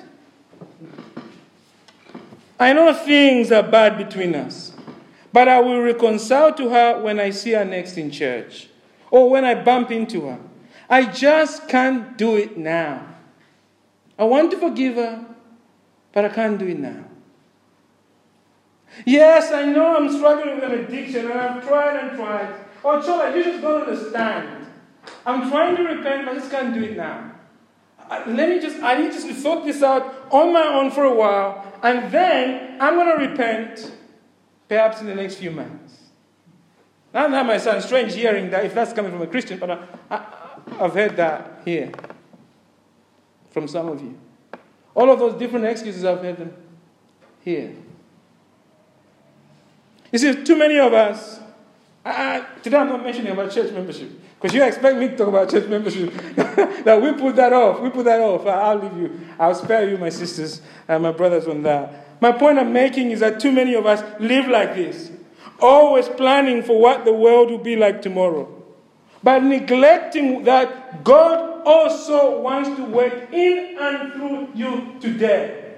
I 2.59 2.73
know 2.73 2.93
things 2.93 3.53
are 3.53 3.63
bad 3.63 3.97
between 3.97 4.35
us, 4.35 4.73
but 5.33 5.49
I 5.49 5.61
will 5.61 5.81
reconcile 5.81 6.53
to 6.55 6.69
her 6.71 7.01
when 7.01 7.21
I 7.21 7.31
see 7.31 7.53
her 7.53 7.65
next 7.65 7.97
in 7.97 8.11
church 8.11 8.69
or 9.11 9.31
when 9.31 9.45
I 9.45 9.55
bump 9.55 9.93
into 9.93 10.23
her. 10.27 10.41
I 10.91 11.07
just 11.07 11.69
can't 11.69 12.19
do 12.19 12.37
it 12.37 12.57
now. 12.57 13.07
I 14.19 14.25
want 14.25 14.51
to 14.51 14.59
forgive 14.59 14.97
her, 14.97 15.27
but 16.13 16.25
I 16.25 16.29
can't 16.29 16.59
do 16.59 16.67
it 16.67 16.79
now. 16.79 17.05
Yes, 19.05 19.53
I 19.53 19.65
know 19.65 19.97
I'm 19.97 20.13
struggling 20.13 20.57
with 20.57 20.65
an 20.65 20.73
addiction 20.73 21.31
and 21.31 21.39
I've 21.39 21.65
tried 21.65 21.97
and 22.01 22.17
tried. 22.17 22.64
Oh, 22.85 23.01
Chola, 23.01 23.35
you 23.35 23.43
just 23.43 23.63
don't 23.63 23.83
understand. 23.83 24.67
I'm 25.25 25.51
trying 25.51 25.77
to 25.77 25.83
repent, 25.83 26.27
but 26.27 26.33
I 26.33 26.39
just 26.39 26.51
can't 26.51 26.75
do 26.75 26.83
it 26.83 26.97
now. 26.97 27.33
Let 28.11 28.51
me 28.51 28.61
just, 28.61 28.83
I 28.83 29.01
need 29.01 29.13
to 29.13 29.35
sort 29.35 29.65
this 29.65 29.83
out 29.83 30.29
on 30.31 30.53
my 30.53 30.63
own 30.63 30.91
for 30.91 31.05
a 31.05 31.15
while, 31.15 31.73
and 31.83 32.13
then 32.13 32.77
I'm 32.81 32.95
going 32.97 33.19
to 33.19 33.27
repent, 33.27 33.91
perhaps 34.69 35.01
in 35.01 35.07
the 35.07 35.15
next 35.15 35.37
few 35.37 35.51
months. 35.51 35.95
Now, 37.15 37.29
that 37.29 37.47
might 37.47 37.63
sound 37.63 37.83
strange 37.83 38.15
hearing 38.15 38.51
that 38.51 38.67
if 38.67 38.75
that's 38.75 38.93
coming 38.93 39.13
from 39.13 39.23
a 39.23 39.27
Christian, 39.27 39.59
but 39.59 39.71
I, 39.71 39.87
I, 40.11 40.27
I've 40.81 40.93
heard 40.93 41.17
that 41.17 41.63
here 41.65 41.91
from 43.51 43.67
some 43.69 43.89
of 43.89 44.03
you. 44.03 44.19
All 44.95 45.11
of 45.11 45.19
those 45.19 45.39
different 45.39 45.65
excuses, 45.65 46.05
I've 46.05 46.21
heard 46.21 46.37
them 46.37 46.53
here. 47.43 47.73
You 50.13 50.19
see, 50.19 50.45
too 50.45 50.57
many 50.57 50.79
of 50.79 50.93
us 50.93 51.41
I, 52.05 52.45
today 52.63 52.77
I'm 52.77 52.89
not 52.89 53.03
mentioning 53.03 53.33
about 53.33 53.51
church 53.51 53.73
membership 53.73 54.11
because 54.35 54.55
you 54.55 54.63
expect 54.63 54.99
me 54.99 55.09
to 55.09 55.17
talk 55.17 55.29
about 55.29 55.51
church 55.51 55.67
membership. 55.69 56.13
that 56.85 57.01
we 57.01 57.13
put 57.15 57.37
that 57.37 57.53
off. 57.53 57.81
We 57.81 57.89
put 57.89 58.05
that 58.05 58.21
off. 58.21 58.47
I'll 58.47 58.77
leave 58.77 58.97
you. 58.97 59.21
I'll 59.39 59.55
spare 59.55 59.89
you, 59.89 59.97
my 59.97 60.11
sisters 60.11 60.61
and 60.87 61.03
my 61.03 61.13
brothers, 61.13 61.49
on 61.49 61.63
that. 61.63 62.21
My 62.21 62.31
point 62.31 62.59
I'm 62.59 62.73
making 62.73 63.11
is 63.11 63.21
that 63.21 63.41
too 63.41 63.53
many 63.53 63.75
of 63.75 63.87
us 63.87 64.03
live 64.21 64.49
like 64.49 64.75
this, 64.75 65.11
always 65.61 66.09
planning 66.09 66.63
for 66.63 66.79
what 66.79 67.07
the 67.07 67.13
world 67.13 67.51
will 67.51 67.59
be 67.59 67.77
like 67.77 68.03
tomorrow, 68.03 68.63
but 69.23 69.43
neglecting 69.43 70.45
that 70.45 71.05
God 71.05 71.63
also 71.65 72.41
wants 72.41 72.69
to 72.77 72.85
work 72.85 73.33
in 73.33 73.79
and 73.81 74.13
through 74.13 74.49
you 74.55 74.97
today. 75.01 75.77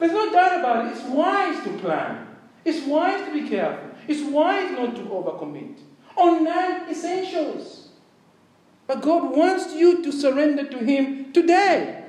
There's 0.00 0.12
no 0.12 0.32
doubt 0.32 0.58
about 0.58 0.86
it. 0.86 0.96
It's 0.96 1.04
wise 1.04 1.62
to 1.64 1.78
plan. 1.78 2.26
It's 2.64 2.86
wise 2.86 3.24
to 3.26 3.32
be 3.32 3.48
careful. 3.48 3.89
It's 4.10 4.28
wise 4.28 4.72
not 4.72 4.96
to 4.96 5.02
overcommit 5.02 5.78
on 6.16 6.42
non 6.42 6.90
essentials. 6.90 7.90
But 8.88 9.02
God 9.02 9.36
wants 9.36 9.72
you 9.72 10.02
to 10.02 10.10
surrender 10.10 10.66
to 10.68 10.78
Him 10.78 11.32
today. 11.32 12.02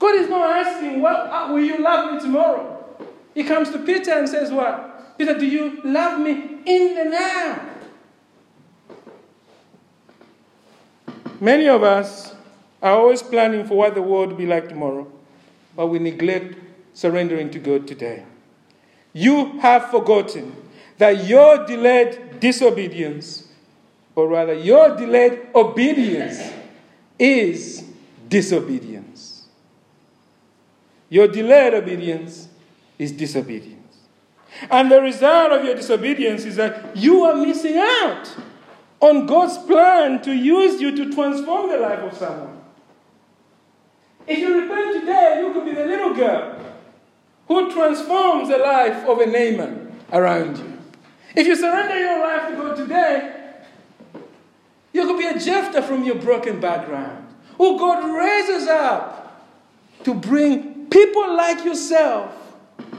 God 0.00 0.16
is 0.16 0.28
not 0.28 0.66
asking, 0.66 1.00
Well, 1.00 1.32
uh, 1.32 1.52
will 1.52 1.62
you 1.62 1.78
love 1.78 2.12
me 2.12 2.20
tomorrow? 2.20 2.84
He 3.32 3.44
comes 3.44 3.70
to 3.70 3.78
Peter 3.78 4.10
and 4.10 4.28
says, 4.28 4.50
What? 4.50 5.16
Peter, 5.18 5.38
do 5.38 5.46
you 5.46 5.80
love 5.84 6.18
me 6.18 6.32
in 6.66 6.96
the 6.96 7.04
now? 7.04 7.60
Many 11.38 11.68
of 11.68 11.84
us 11.84 12.34
are 12.82 12.94
always 12.94 13.22
planning 13.22 13.64
for 13.68 13.76
what 13.76 13.94
the 13.94 14.02
world 14.02 14.30
will 14.30 14.36
be 14.36 14.46
like 14.46 14.68
tomorrow, 14.68 15.06
but 15.76 15.86
we 15.86 16.00
neglect 16.00 16.56
surrendering 16.92 17.50
to 17.50 17.60
God 17.60 17.86
today. 17.86 18.24
You 19.12 19.60
have 19.60 19.92
forgotten 19.92 20.56
that 21.00 21.24
your 21.24 21.64
delayed 21.64 22.40
disobedience, 22.40 23.48
or 24.14 24.28
rather, 24.28 24.52
your 24.52 24.94
delayed 24.98 25.48
obedience, 25.54 26.52
is 27.18 27.82
disobedience. 28.28 29.46
Your 31.08 31.26
delayed 31.26 31.72
obedience 31.72 32.48
is 32.98 33.12
disobedience. 33.12 33.96
And 34.70 34.92
the 34.92 35.00
result 35.00 35.52
of 35.52 35.64
your 35.64 35.74
disobedience 35.74 36.44
is 36.44 36.56
that 36.56 36.94
you 36.94 37.24
are 37.24 37.34
missing 37.34 37.78
out 37.78 38.36
on 39.00 39.24
God's 39.24 39.56
plan 39.56 40.20
to 40.20 40.34
use 40.34 40.82
you 40.82 40.94
to 40.96 41.14
transform 41.14 41.70
the 41.70 41.78
life 41.78 42.00
of 42.00 42.14
someone. 42.14 42.60
If 44.26 44.38
you 44.38 44.60
repent 44.60 45.00
today, 45.00 45.42
you 45.42 45.54
could 45.54 45.64
be 45.64 45.72
the 45.72 45.86
little 45.86 46.12
girl 46.12 46.58
who 47.48 47.72
transforms 47.72 48.50
the 48.50 48.58
life 48.58 49.08
of 49.08 49.18
a 49.20 49.24
Naaman 49.24 49.98
around 50.12 50.58
you. 50.58 50.69
If 51.34 51.46
you 51.46 51.54
surrender 51.54 51.98
your 51.98 52.20
life 52.20 52.48
to 52.50 52.56
God 52.56 52.76
today, 52.76 53.36
you 54.92 55.06
could 55.06 55.18
be 55.18 55.26
a 55.26 55.38
Jephthah 55.38 55.82
from 55.82 56.04
your 56.04 56.16
broken 56.16 56.60
background, 56.60 57.28
who 57.56 57.78
God 57.78 58.04
raises 58.16 58.66
up 58.66 59.46
to 60.04 60.14
bring 60.14 60.86
people 60.86 61.36
like 61.36 61.64
yourself 61.64 62.34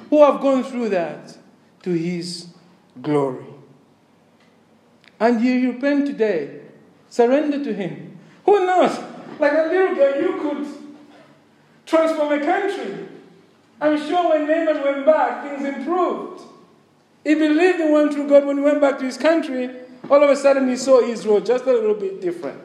who 0.09 0.23
have 0.23 0.39
gone 0.41 0.63
through 0.63 0.89
that 0.89 1.37
to 1.83 1.91
His 1.91 2.47
glory. 3.01 3.45
And 5.19 5.41
you 5.41 5.73
repent 5.73 6.07
today, 6.07 6.61
surrender 7.09 7.63
to 7.63 7.73
Him. 7.73 8.17
Who 8.45 8.65
knows? 8.65 8.97
Like 9.39 9.53
a 9.53 9.67
little 9.67 9.95
girl, 9.95 10.21
you 10.21 10.39
could 10.39 10.67
transform 11.85 12.41
a 12.41 12.45
country. 12.45 13.07
I'm 13.81 13.97
sure 13.97 14.29
when 14.29 14.47
Naaman 14.47 14.83
went 14.83 15.05
back, 15.05 15.43
things 15.43 15.67
improved. 15.67 16.43
He 17.23 17.35
believed 17.35 17.79
in 17.79 17.91
one 17.91 18.13
true 18.13 18.27
God 18.27 18.45
when 18.45 18.57
he 18.57 18.63
went 18.63 18.81
back 18.81 18.97
to 18.99 19.05
his 19.05 19.17
country. 19.17 19.69
All 20.09 20.23
of 20.23 20.29
a 20.29 20.35
sudden, 20.35 20.67
he 20.67 20.75
saw 20.75 21.01
Israel 21.01 21.39
just 21.39 21.65
a 21.65 21.71
little 21.71 21.93
bit 21.93 22.21
different. 22.21 22.59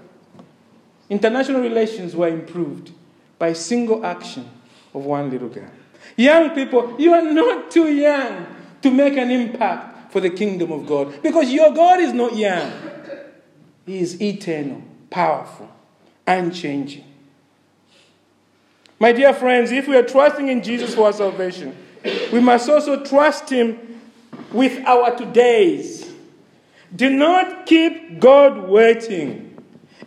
International 1.11 1.61
relations 1.61 2.17
were 2.17 2.29
improved 2.29 2.91
by 3.39 3.53
single 3.53 4.05
action 4.05 4.49
of 4.95 5.05
one 5.05 5.31
little 5.31 5.49
girl. 5.49 5.71
Young 6.17 6.51
people, 6.51 6.97
you 6.99 7.13
are 7.13 7.23
not 7.23 7.71
too 7.71 7.93
young 7.93 8.47
to 8.83 8.91
make 8.91 9.17
an 9.17 9.31
impact 9.31 10.13
for 10.13 10.21
the 10.21 10.31
kingdom 10.31 10.73
of 10.73 10.87
God 10.87 11.23
because 11.23 11.53
your 11.53 11.73
God 11.73 12.01
is 12.01 12.13
not 12.13 12.37
young. 12.37 12.73
He 13.85 13.99
is 13.99 14.21
eternal, 14.21 14.83
powerful, 15.11 15.71
unchanging. 16.27 17.05
My 18.99 19.13
dear 19.13 19.35
friends, 19.35 19.71
if 19.71 19.87
we 19.87 19.97
are 19.97 20.03
trusting 20.03 20.49
in 20.49 20.63
Jesus 20.63 20.95
for 20.95 21.07
our 21.07 21.13
salvation, 21.13 21.77
we 22.33 22.41
must 22.41 22.69
also 22.69 23.05
trust 23.05 23.51
Him 23.51 23.79
with 24.53 24.85
our 24.87 25.13
todays. 25.13 26.13
Do 26.95 27.11
not 27.11 27.67
keep 27.67 28.21
God 28.21 28.69
waiting. 28.69 29.47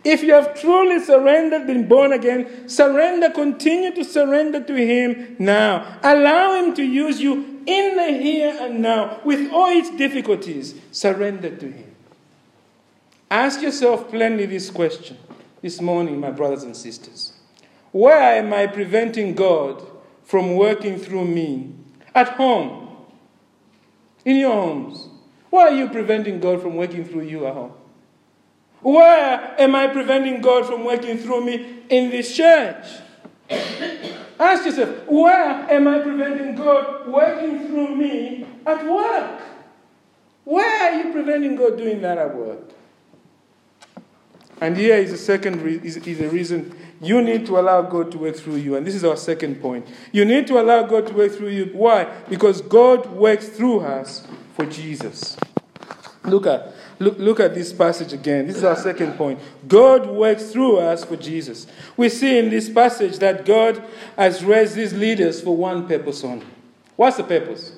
If 0.02 0.22
you 0.22 0.32
have 0.32 0.58
truly 0.58 0.98
surrendered, 1.04 1.66
been 1.66 1.86
born 1.86 2.12
again, 2.12 2.68
surrender, 2.68 3.28
continue 3.30 3.94
to 3.94 4.04
surrender 4.04 4.62
to 4.64 4.74
Him 4.74 5.36
now. 5.38 5.98
Allow 6.02 6.54
Him 6.54 6.74
to 6.74 6.82
use 6.82 7.20
you 7.20 7.62
in 7.66 7.96
the 7.96 8.18
here 8.18 8.56
and 8.60 8.80
now 8.80 9.20
with 9.24 9.52
all 9.52 9.68
its 9.68 9.90
difficulties. 9.90 10.74
Surrender 10.90 11.54
to 11.54 11.70
Him. 11.70 11.94
Ask 13.30 13.60
yourself 13.60 14.10
plainly 14.10 14.46
this 14.46 14.70
question 14.70 15.18
this 15.60 15.80
morning, 15.80 16.18
my 16.18 16.30
brothers 16.30 16.62
and 16.62 16.76
sisters 16.76 17.34
Where 17.92 18.38
am 18.38 18.52
I 18.52 18.66
preventing 18.66 19.34
God 19.34 19.86
from 20.24 20.56
working 20.56 20.98
through 20.98 21.26
me? 21.26 21.74
At 22.14 22.30
home, 22.30 22.89
in 24.24 24.36
your 24.36 24.52
homes, 24.52 25.08
Why 25.50 25.68
are 25.68 25.72
you 25.72 25.88
preventing 25.88 26.40
God 26.40 26.62
from 26.62 26.76
working 26.76 27.04
through 27.04 27.22
you 27.22 27.46
at 27.46 27.54
home? 27.54 27.72
Where 28.82 29.54
am 29.60 29.74
I 29.74 29.88
preventing 29.88 30.40
God 30.40 30.66
from 30.66 30.84
working 30.84 31.18
through 31.18 31.44
me 31.44 31.82
in 31.88 32.10
this 32.10 32.34
church? 32.34 32.86
Ask 34.38 34.64
yourself, 34.64 35.06
where 35.06 35.70
am 35.70 35.86
I 35.86 35.98
preventing 35.98 36.54
God 36.54 37.06
working 37.08 37.66
through 37.66 37.94
me 37.96 38.46
at 38.64 38.86
work? 38.86 39.42
Where 40.44 40.92
are 40.92 41.02
you 41.02 41.12
preventing 41.12 41.56
God 41.56 41.76
doing 41.76 42.00
that 42.02 42.16
at 42.16 42.34
work? 42.34 42.70
And 44.60 44.76
here 44.76 44.96
is 44.96 45.10
the 45.10 45.18
second 45.18 45.60
re- 45.62 45.80
is, 45.82 45.96
is 45.96 46.18
the 46.18 46.28
reason 46.28 46.74
you 47.00 47.22
need 47.22 47.46
to 47.46 47.58
allow 47.58 47.82
God 47.82 48.12
to 48.12 48.18
work 48.18 48.36
through 48.36 48.56
you. 48.56 48.76
And 48.76 48.86
this 48.86 48.94
is 48.94 49.04
our 49.04 49.16
second 49.16 49.60
point. 49.60 49.86
You 50.12 50.24
need 50.24 50.46
to 50.48 50.60
allow 50.60 50.82
God 50.82 51.06
to 51.06 51.14
work 51.14 51.32
through 51.32 51.48
you. 51.48 51.70
Why? 51.72 52.04
Because 52.28 52.60
God 52.60 53.06
works 53.06 53.48
through 53.48 53.80
us 53.80 54.26
for 54.54 54.66
Jesus. 54.66 55.36
Look 56.24 56.46
at, 56.46 56.74
look, 56.98 57.18
look 57.18 57.40
at 57.40 57.54
this 57.54 57.72
passage 57.72 58.12
again. 58.12 58.46
This 58.46 58.56
is 58.56 58.64
our 58.64 58.76
second 58.76 59.14
point. 59.14 59.40
God 59.66 60.06
works 60.06 60.50
through 60.50 60.78
us 60.78 61.02
for 61.02 61.16
Jesus. 61.16 61.66
We 61.96 62.10
see 62.10 62.38
in 62.38 62.50
this 62.50 62.68
passage 62.68 63.18
that 63.18 63.46
God 63.46 63.82
has 64.16 64.44
raised 64.44 64.74
these 64.74 64.92
leaders 64.92 65.40
for 65.40 65.56
one 65.56 65.88
purpose 65.88 66.22
only. 66.22 66.46
What's 66.96 67.16
the 67.16 67.24
purpose? 67.24 67.72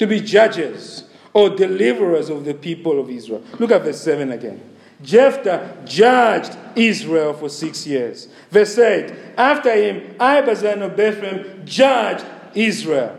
To 0.00 0.06
be 0.08 0.20
judges 0.20 1.04
or 1.32 1.50
deliverers 1.50 2.28
of 2.28 2.44
the 2.44 2.54
people 2.54 2.98
of 2.98 3.08
Israel. 3.08 3.44
Look 3.60 3.70
at 3.70 3.82
verse 3.82 4.00
7 4.00 4.32
again. 4.32 4.60
Jephthah 5.02 5.76
judged 5.84 6.56
Israel 6.76 7.32
for 7.34 7.48
six 7.48 7.86
years. 7.86 8.28
Verse 8.50 8.78
8 8.78 9.12
After 9.36 9.72
him, 9.72 10.14
Ibzan 10.18 10.82
of 10.82 10.96
Bethlehem 10.96 11.64
judged 11.64 12.24
Israel. 12.54 13.18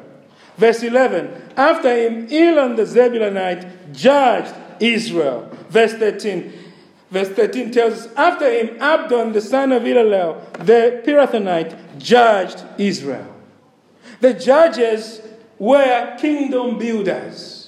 Verse 0.57 0.83
11 0.83 1.53
After 1.57 1.95
him, 1.95 2.27
Elon 2.31 2.75
the 2.75 2.83
Zebulonite 2.83 3.93
judged 3.93 4.53
Israel. 4.79 5.49
Verse 5.69 5.93
13 5.93 6.53
Verse 7.11 7.27
13 7.27 7.71
tells 7.71 7.93
us, 8.05 8.13
After 8.15 8.49
him, 8.49 8.81
Abdon 8.81 9.33
the 9.33 9.41
son 9.41 9.73
of 9.73 9.83
Hillel, 9.83 10.41
the 10.59 11.03
Pirathonite, 11.05 11.99
judged 11.99 12.63
Israel. 12.77 13.35
The 14.21 14.33
judges 14.33 15.21
were 15.59 16.15
kingdom 16.17 16.79
builders. 16.79 17.60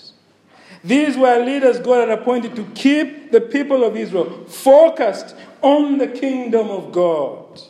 These 0.83 1.15
were 1.15 1.43
leaders 1.43 1.79
God 1.79 2.09
had 2.09 2.19
appointed 2.19 2.55
to 2.57 2.65
keep 2.75 3.31
the 3.31 3.39
people 3.39 3.83
of 3.83 3.95
Israel 3.95 4.45
focused 4.45 5.35
on 5.61 5.97
the 5.97 6.07
kingdom 6.07 6.69
of 6.69 6.91
God. 6.91 7.61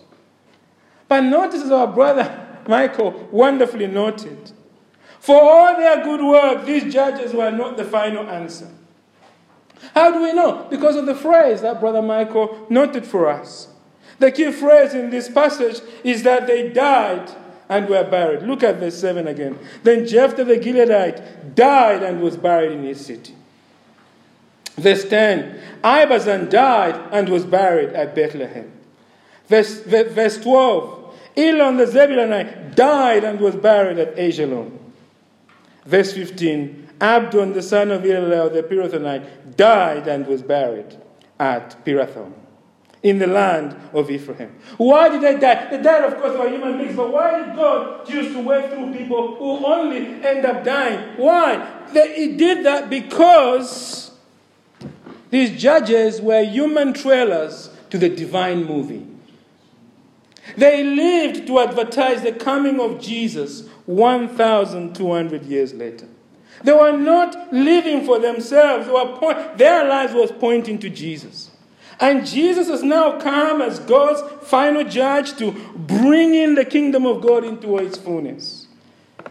But 1.07 1.21
notice 1.21 1.61
as 1.61 1.71
our 1.71 1.87
brother 1.87 2.39
Michael 2.67 3.11
wonderfully 3.31 3.87
noted, 3.87 4.51
for 5.19 5.39
all 5.39 5.77
their 5.77 6.03
good 6.03 6.21
work, 6.21 6.65
these 6.65 6.91
judges 6.91 7.33
were 7.33 7.51
not 7.51 7.77
the 7.77 7.85
final 7.85 8.27
answer. 8.29 8.69
How 9.93 10.11
do 10.11 10.21
we 10.21 10.33
know? 10.33 10.65
Because 10.69 10.95
of 10.95 11.05
the 11.05 11.15
phrase 11.15 11.61
that 11.61 11.79
Brother 11.79 12.01
Michael 12.01 12.65
noted 12.69 13.05
for 13.05 13.29
us. 13.29 13.67
The 14.19 14.31
key 14.31 14.51
phrase 14.51 14.93
in 14.93 15.09
this 15.09 15.29
passage 15.29 15.81
is 16.03 16.23
that 16.23 16.47
they 16.47 16.69
died 16.69 17.29
and 17.69 17.87
were 17.89 18.03
buried. 18.03 18.43
Look 18.43 18.63
at 18.63 18.77
verse 18.77 18.97
7 18.97 19.27
again. 19.27 19.57
Then 19.83 20.05
Jephthah 20.05 20.43
the 20.43 20.57
Gileadite 20.57 21.55
died 21.55 22.03
and 22.03 22.21
was 22.21 22.37
buried 22.37 22.71
in 22.71 22.83
his 22.83 23.05
city. 23.05 23.35
Verse 24.75 25.05
10 25.05 25.59
Ibzan 25.83 26.49
died 26.49 26.99
and 27.11 27.29
was 27.29 27.45
buried 27.45 27.89
at 27.89 28.15
Bethlehem. 28.15 28.71
Verse, 29.47 29.81
verse 29.81 30.37
12 30.37 31.15
Elon 31.35 31.77
the 31.77 31.85
Zebulonite 31.85 32.75
died 32.75 33.23
and 33.23 33.39
was 33.39 33.55
buried 33.55 33.97
at 33.97 34.15
Ajalon. 34.15 34.77
Verse 35.85 36.13
15 36.13 36.89
Abdon 37.01 37.53
the 37.53 37.61
son 37.61 37.91
of 37.91 38.03
Hillel 38.03 38.49
the 38.49 38.63
Pirathonite 38.63 39.57
died 39.57 40.07
and 40.07 40.25
was 40.25 40.41
buried 40.41 40.95
at 41.39 41.83
Pirathon 41.85 42.33
in 43.03 43.19
the 43.19 43.27
land 43.27 43.75
of 43.93 44.09
Ephraim. 44.09 44.55
Why 44.77 45.09
did 45.09 45.21
they 45.21 45.37
die? 45.37 45.67
They 45.69 45.81
died, 45.81 46.05
of 46.05 46.19
course, 46.19 46.37
by 46.37 46.47
human 46.47 46.77
beings, 46.77 46.95
but 46.95 47.11
why 47.11 47.43
did 47.43 47.55
God 47.55 48.07
choose 48.07 48.33
to 48.33 48.41
work 48.41 48.71
through 48.71 48.93
people 48.93 49.35
who 49.35 49.65
only 49.65 50.23
end 50.23 50.45
up 50.45 50.63
dying? 50.63 51.17
Why? 51.17 51.83
They, 51.93 52.15
he 52.15 52.37
did 52.37 52.65
that 52.65 52.89
because 52.89 54.11
these 55.29 55.61
judges 55.61 56.21
were 56.21 56.43
human 56.43 56.93
trailers 56.93 57.69
to 57.89 57.97
the 57.97 58.09
divine 58.09 58.63
movie. 58.65 59.05
They 60.55 60.83
lived 60.83 61.47
to 61.47 61.59
advertise 61.59 62.21
the 62.21 62.31
coming 62.31 62.79
of 62.79 63.01
Jesus 63.01 63.67
1,200 63.85 65.43
years 65.43 65.73
later. 65.73 66.07
They 66.63 66.71
were 66.71 66.97
not 66.97 67.51
living 67.51 68.05
for 68.05 68.19
themselves. 68.19 68.87
Were 68.87 69.17
point, 69.17 69.57
their 69.57 69.87
lives 69.87 70.13
was 70.13 70.31
pointing 70.31 70.79
to 70.79 70.89
Jesus. 70.89 71.51
And 72.03 72.25
Jesus 72.25 72.67
has 72.67 72.83
now 72.83 73.17
come 73.17 73.61
as 73.61 73.79
God's 73.79 74.21
final 74.45 74.83
judge 74.83 75.37
to 75.37 75.53
bring 75.73 76.35
in 76.35 76.53
the 76.53 76.65
kingdom 76.65 77.05
of 77.05 77.21
God 77.21 77.45
into 77.45 77.77
its 77.77 77.97
fullness. 77.97 78.67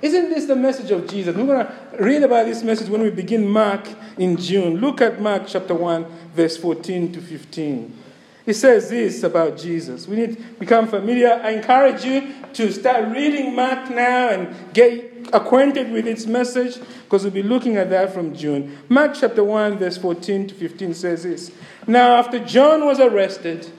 Isn't 0.01 0.31
this 0.31 0.47
the 0.47 0.57
message 0.57 0.91
of 0.91 1.07
Jesus? 1.07 1.37
We're 1.37 1.45
going 1.45 1.67
to 1.67 1.75
read 2.03 2.23
about 2.23 2.47
this 2.47 2.63
message 2.63 2.89
when 2.89 3.03
we 3.03 3.11
begin 3.11 3.47
Mark 3.47 3.87
in 4.17 4.39
June. 4.39 4.79
Look 4.79 5.03
at 5.03 5.21
Mark 5.21 5.43
chapter 5.47 5.75
1, 5.75 6.07
verse 6.35 6.57
14 6.57 7.13
to 7.13 7.21
15. 7.21 7.99
It 8.45 8.55
says 8.55 8.91
this 8.91 9.23
about 9.23 9.57
Jesus. 9.57 10.09
We 10.09 10.17
need 10.17 10.37
to 10.37 10.43
become 10.55 10.89
familiar. 10.89 11.41
I 11.43 11.51
encourage 11.51 12.05
you 12.05 12.35
to 12.55 12.73
start 12.73 13.09
reading 13.11 13.55
Mark 13.55 13.89
now 13.91 14.31
and 14.31 14.55
get 14.75 15.29
acquainted 15.33 15.93
with 15.93 16.07
its 16.07 16.27
message 16.27 16.79
because 17.05 17.23
we'll 17.23 17.33
be 17.33 17.43
looking 17.43 17.77
at 17.77 17.91
that 17.91 18.13
from 18.13 18.35
June. 18.35 18.79
Mark 18.89 19.15
chapter 19.15 19.45
1, 19.45 19.79
verse 19.79 19.97
14 19.97 20.49
to 20.49 20.55
15 20.55 20.95
says 20.95 21.23
this 21.23 21.53
Now, 21.87 22.17
after 22.17 22.39
John 22.41 22.85
was 22.85 22.99
arrested, 22.99 23.71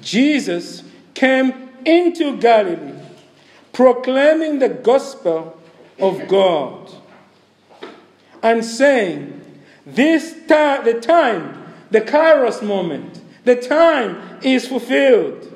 Jesus 0.00 0.82
came 1.14 1.70
into 1.84 2.36
Galilee 2.36 3.00
proclaiming 3.74 4.60
the 4.60 4.68
gospel 4.68 5.60
of 5.98 6.26
God 6.28 6.90
and 8.42 8.64
saying, 8.64 9.42
This 9.84 10.34
time, 10.46 10.84
the 10.84 11.00
time, 11.00 11.72
the 11.90 12.00
Kairos 12.00 12.62
moment, 12.62 13.20
the 13.44 13.56
time 13.56 14.40
is 14.42 14.66
fulfilled, 14.66 15.50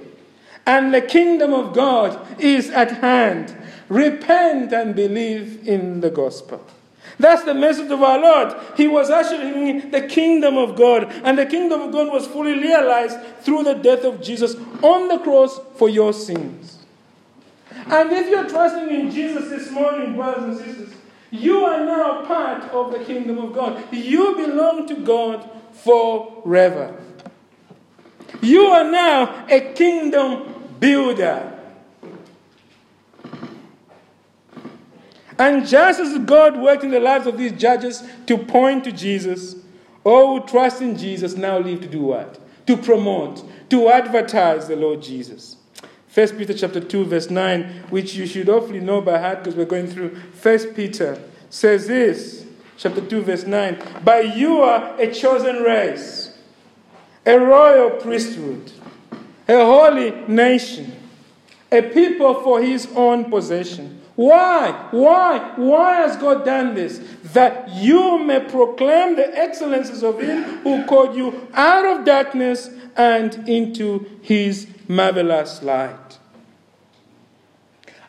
and 0.67 0.93
the 0.93 1.01
kingdom 1.01 1.53
of 1.53 1.75
God 1.75 2.41
is 2.41 2.71
at 2.71 2.99
hand. 2.99 3.55
Repent 3.89 4.73
and 4.73 4.95
believe 4.95 5.67
in 5.67 6.01
the 6.01 6.11
gospel. 6.11 6.65
That's 7.19 7.43
the 7.43 7.55
message 7.55 7.91
of 7.91 8.03
our 8.03 8.19
Lord. 8.19 8.55
He 8.77 8.87
was 8.87 9.11
actually 9.11 9.81
the 9.91 10.07
kingdom 10.07 10.57
of 10.57 10.77
God, 10.77 11.11
and 11.25 11.39
the 11.39 11.47
kingdom 11.47 11.81
of 11.81 11.93
God 11.93 12.13
was 12.13 12.27
fully 12.27 12.53
realized 12.53 13.19
through 13.41 13.65
the 13.65 13.75
death 13.75 14.05
of 14.05 14.21
Jesus 14.21 14.55
on 14.83 15.09
the 15.09 15.19
cross 15.19 15.59
for 15.77 15.89
your 15.89 16.13
sins. 16.13 16.79
And 17.87 18.13
if 18.13 18.29
you're 18.29 18.49
trusting 18.49 18.91
in 18.91 19.11
Jesus 19.11 19.49
this 19.49 19.71
morning, 19.71 20.15
brothers 20.15 20.59
and 20.59 20.67
sisters, 20.67 20.95
you 21.31 21.65
are 21.65 21.85
now 21.85 22.25
part 22.27 22.65
of 22.71 22.93
the 22.93 23.05
kingdom 23.05 23.39
of 23.39 23.53
God. 23.53 23.83
You 23.93 24.37
belong 24.37 24.87
to 24.89 24.97
God 24.97 25.49
forever. 25.73 26.95
You 28.41 28.67
are 28.67 28.85
now 28.85 29.47
a 29.49 29.73
kingdom 29.75 30.55
builder. 30.79 31.55
And 35.39 35.67
just 35.67 36.01
as 36.01 36.19
God 36.19 36.61
worked 36.61 36.83
in 36.83 36.91
the 36.91 37.01
lives 37.01 37.27
of 37.27 37.39
these 37.39 37.53
judges 37.53 38.03
to 38.27 38.37
point 38.37 38.85
to 38.85 38.93
Jesus, 38.93 39.55
all 40.03 40.41
who 40.41 40.47
trust 40.47 40.83
in 40.83 40.97
Jesus 40.97 41.37
now 41.37 41.59
live 41.59 41.81
to 41.83 41.89
do 41.89 42.03
what? 42.03 42.41
To 42.67 42.77
promote, 42.77 43.45
to 43.71 43.89
advertise 43.89 44.67
the 44.67 44.77
Lord 44.77 45.01
Jesus. 45.01 45.57
1 46.13 46.37
Peter 46.37 46.55
chapter 46.55 46.81
2, 46.81 47.05
verse 47.05 47.31
9, 47.31 47.85
which 47.91 48.15
you 48.15 48.27
should 48.27 48.49
hopefully 48.49 48.81
know 48.81 49.01
by 49.01 49.19
heart 49.19 49.39
because 49.39 49.55
we're 49.55 49.65
going 49.65 49.87
through 49.87 50.17
1 50.43 50.75
Peter, 50.75 51.21
says 51.51 51.87
this, 51.87 52.45
chapter 52.77 53.01
2, 53.01 53.23
verse 53.23 53.45
9, 53.45 54.01
But 54.03 54.37
you 54.37 54.63
are 54.63 54.99
a 55.01 55.13
chosen 55.13 55.63
race, 55.63 56.28
a 57.29 57.39
royal 57.39 57.91
priesthood, 57.91 58.73
a 59.47 59.63
holy 59.63 60.13
nation, 60.27 60.91
a 61.71 61.83
people 61.83 62.43
for 62.43 62.63
his 62.63 62.89
own 62.95 63.31
possession. 63.31 64.01
Why? 64.17 64.89
Why? 64.93 65.53
Why 65.57 65.97
has 65.97 66.17
God 66.17 66.47
done 66.47 66.75
this? 66.75 67.01
That 67.35 67.69
you 67.69 68.19
may 68.19 68.41
proclaim 68.41 69.15
the 69.15 69.39
excellences 69.39 70.03
of 70.03 70.19
him 70.19 70.43
who 70.63 70.87
called 70.87 71.15
you 71.15 71.47
out 71.53 71.85
of 71.85 72.07
darkness 72.07 72.71
and 72.97 73.47
into 73.47 74.09
his 74.23 74.67
marvelous 74.89 75.63
light. 75.63 76.19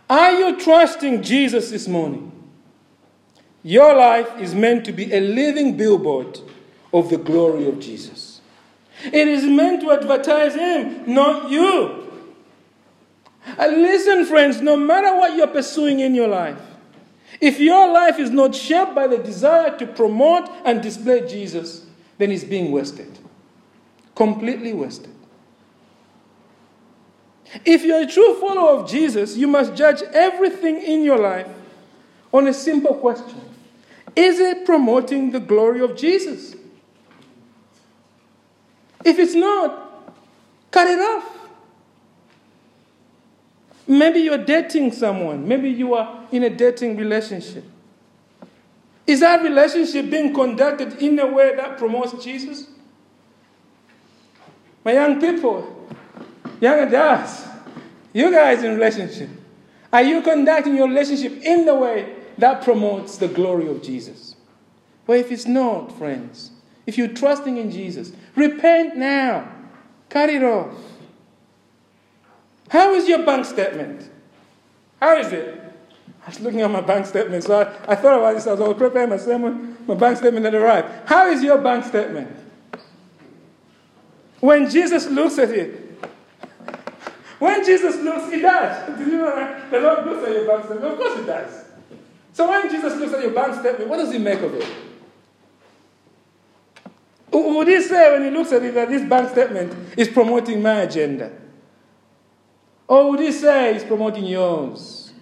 Are 0.10 0.32
you 0.32 0.60
trusting 0.62 1.24
Jesus 1.24 1.72
this 1.72 1.90
morning? 1.90 2.32
Your 3.64 3.96
life 3.96 4.30
is 4.40 4.56
meant 4.56 4.86
to 4.86 4.94
be 4.94 5.14
a 5.14 5.20
living 5.20 5.76
billboard 5.76 6.40
of 6.94 7.10
the 7.10 7.18
glory 7.18 7.68
of 7.68 7.82
Jesus. 7.82 8.29
It 9.04 9.28
is 9.28 9.46
meant 9.46 9.82
to 9.82 9.92
advertise 9.92 10.56
Him, 10.56 11.14
not 11.14 11.50
you. 11.50 12.08
And 13.58 13.82
listen, 13.82 14.26
friends, 14.26 14.62
no 14.62 14.76
matter 14.76 15.16
what 15.18 15.36
you're 15.36 15.48
pursuing 15.48 16.02
in 16.02 16.14
your 16.14 16.28
life, 16.28 16.60
If 17.42 17.60
your 17.60 17.92
life 17.92 18.20
is 18.20 18.30
not 18.30 18.54
shaped 18.54 18.94
by 18.94 19.08
the 19.08 19.18
desire 19.18 19.78
to 19.78 19.88
promote 19.88 20.50
and 20.66 20.82
display 20.82 21.28
Jesus, 21.28 21.86
then 22.18 22.32
it's 22.32 22.44
being 22.44 22.72
wasted. 22.72 23.18
Completely 24.16 24.74
wasted. 24.74 25.14
If 27.66 27.84
you're 27.84 28.02
a 28.02 28.08
true 28.08 28.40
follower 28.40 28.80
of 28.80 28.90
Jesus, 28.90 29.38
you 29.38 29.48
must 29.48 29.74
judge 29.74 30.02
everything 30.14 30.82
in 30.82 31.04
your 31.04 31.18
life 31.18 31.48
on 32.32 32.48
a 32.48 32.54
simple 32.54 32.96
question 32.96 33.42
Is 34.16 34.40
it 34.40 34.66
promoting 34.66 35.32
the 35.32 35.40
glory 35.40 35.80
of 35.80 35.96
Jesus? 35.96 36.56
If 39.06 39.18
it's 39.20 39.36
not, 39.36 40.14
cut 40.72 40.88
it 40.88 41.00
off. 41.00 41.40
Maybe 43.88 44.20
you're 44.20 44.44
dating 44.44 44.92
someone, 44.92 45.48
maybe 45.48 45.70
you 45.70 45.96
are 45.96 46.28
in 46.32 46.44
a 46.44 46.50
dating 46.50 46.98
relationship. 46.98 47.64
Is 49.08 49.22
that 49.22 49.42
relationship 49.42 50.12
being 50.12 50.32
conducted 50.32 51.02
in 51.02 51.18
a 51.18 51.26
way 51.26 51.56
that 51.56 51.80
promotes 51.80 52.24
Jesus? 52.24 52.68
My 54.86 54.94
young 54.94 55.20
people, 55.20 55.90
young 56.62 56.80
adults, 56.80 57.48
you 58.14 58.32
guys 58.32 58.64
in 58.64 58.76
relationship, 58.76 59.30
are 59.92 60.04
you 60.04 60.22
conducting 60.22 60.76
your 60.76 60.88
relationship 60.88 61.42
in 61.42 61.66
the 61.66 61.74
way 61.74 62.16
that 62.38 62.64
promotes 62.64 63.18
the 63.18 63.28
glory 63.28 63.68
of 63.68 63.82
Jesus? 63.82 64.36
Well, 65.08 65.20
if 65.20 65.32
it's 65.32 65.48
not, 65.48 65.98
friends, 65.98 66.52
if 66.90 66.98
you're 66.98 67.08
trusting 67.08 67.58
in 67.58 67.70
Jesus, 67.70 68.12
repent 68.36 68.98
now. 68.98 69.48
Cut 70.10 70.28
it 70.30 70.44
off. 70.44 70.74
How 72.68 72.96
is 72.96 73.08
your 73.08 73.24
bank 73.24 73.46
statement? 73.46 74.10
How 75.00 75.16
is 75.18 75.32
it? 75.32 75.62
I 76.26 76.30
was 76.30 76.40
looking 76.40 76.62
at 76.62 76.72
my 76.72 76.82
bank 76.82 77.06
statement, 77.06 77.44
so 77.44 77.62
I, 77.62 77.94
I 77.94 77.96
thought 77.96 78.18
about 78.18 78.34
this 78.34 78.48
as 78.48 78.60
I 78.60 78.64
was 78.64 78.72
oh, 78.72 78.74
preparing 78.74 79.12
my 79.12 79.18
sermon. 79.18 79.78
My 79.88 79.94
bank 79.94 80.18
statement 80.18 80.46
had 80.46 80.56
arrived. 80.56 81.08
How 81.08 81.28
is 81.28 81.44
your 81.44 81.60
bank 81.60 81.86
statement? 81.86 82.36
When 84.40 84.68
Jesus 84.68 85.08
looks 85.08 85.38
at 85.38 85.52
it, 85.52 86.04
when 87.38 87.64
Jesus 87.64 87.98
looks, 87.98 88.34
he 88.34 88.42
does. 88.42 88.98
Did 88.98 89.08
you 89.08 89.18
know 89.18 89.36
that? 89.36 89.70
The 89.70 89.80
Lord 89.80 90.06
looks 90.08 90.28
at 90.28 90.34
your 90.34 90.48
bank 90.48 90.66
statement. 90.66 90.92
Of 90.92 90.98
course 90.98 91.20
he 91.20 91.26
does. 91.26 91.66
So 92.34 92.50
when 92.50 92.68
Jesus 92.68 92.96
looks 92.96 93.14
at 93.14 93.22
your 93.22 93.32
bank 93.32 93.60
statement, 93.60 93.88
what 93.92 93.98
does 93.98 94.12
he 94.12 94.18
make 94.18 94.42
of 94.42 94.56
it? 94.56 94.89
Would 97.42 97.68
he 97.68 97.82
say 97.82 98.12
when 98.14 98.24
he 98.24 98.30
looks 98.30 98.52
at 98.52 98.64
it 98.64 98.74
that 98.74 98.90
this 98.90 99.08
bank 99.08 99.30
statement 99.30 99.74
is 99.98 100.08
promoting 100.08 100.62
my 100.62 100.82
agenda? 100.82 101.32
Or 102.88 103.12
would 103.12 103.20
he 103.20 103.32
say 103.32 103.76
it's 103.76 103.84
promoting 103.84 104.26
yours? 104.26 105.14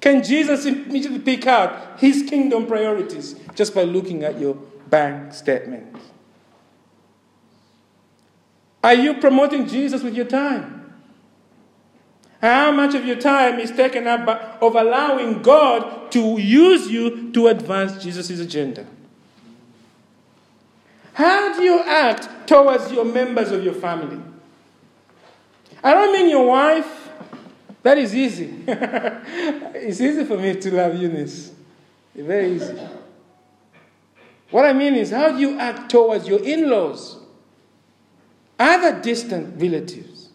Can 0.00 0.22
Jesus 0.22 0.66
immediately 0.66 1.18
pick 1.18 1.46
out 1.46 1.98
his 1.98 2.22
kingdom 2.28 2.66
priorities 2.66 3.34
just 3.54 3.74
by 3.74 3.82
looking 3.82 4.22
at 4.22 4.38
your 4.38 4.54
bank 4.88 5.32
statement? 5.34 5.96
Are 8.84 8.94
you 8.94 9.14
promoting 9.14 9.66
Jesus 9.66 10.04
with 10.04 10.14
your 10.14 10.26
time? 10.26 10.94
How 12.40 12.70
much 12.70 12.94
of 12.94 13.04
your 13.04 13.16
time 13.16 13.58
is 13.58 13.72
taken 13.72 14.06
up 14.06 14.24
by, 14.24 14.36
of 14.60 14.76
allowing 14.76 15.42
God 15.42 16.12
to 16.12 16.38
use 16.38 16.86
you 16.88 17.32
to 17.32 17.48
advance 17.48 18.00
Jesus' 18.00 18.30
agenda? 18.38 18.86
How 21.16 21.56
do 21.56 21.62
you 21.62 21.80
act 21.80 22.46
towards 22.46 22.92
your 22.92 23.06
members 23.06 23.50
of 23.50 23.64
your 23.64 23.72
family? 23.72 24.20
I 25.82 25.94
don't 25.94 26.12
mean 26.12 26.28
your 26.28 26.46
wife. 26.46 27.08
That 27.82 27.96
is 27.96 28.14
easy. 28.14 28.52
it's 28.66 29.98
easy 29.98 30.26
for 30.26 30.36
me 30.36 30.56
to 30.56 30.74
love 30.74 30.94
Eunice. 30.94 31.52
It's 32.14 32.26
very 32.26 32.52
easy. 32.52 32.78
What 34.50 34.66
I 34.66 34.74
mean 34.74 34.94
is, 34.94 35.10
how 35.10 35.32
do 35.32 35.38
you 35.38 35.58
act 35.58 35.90
towards 35.90 36.28
your 36.28 36.44
in 36.44 36.68
laws, 36.68 37.16
other 38.58 39.00
distant 39.00 39.58
relatives? 39.58 40.28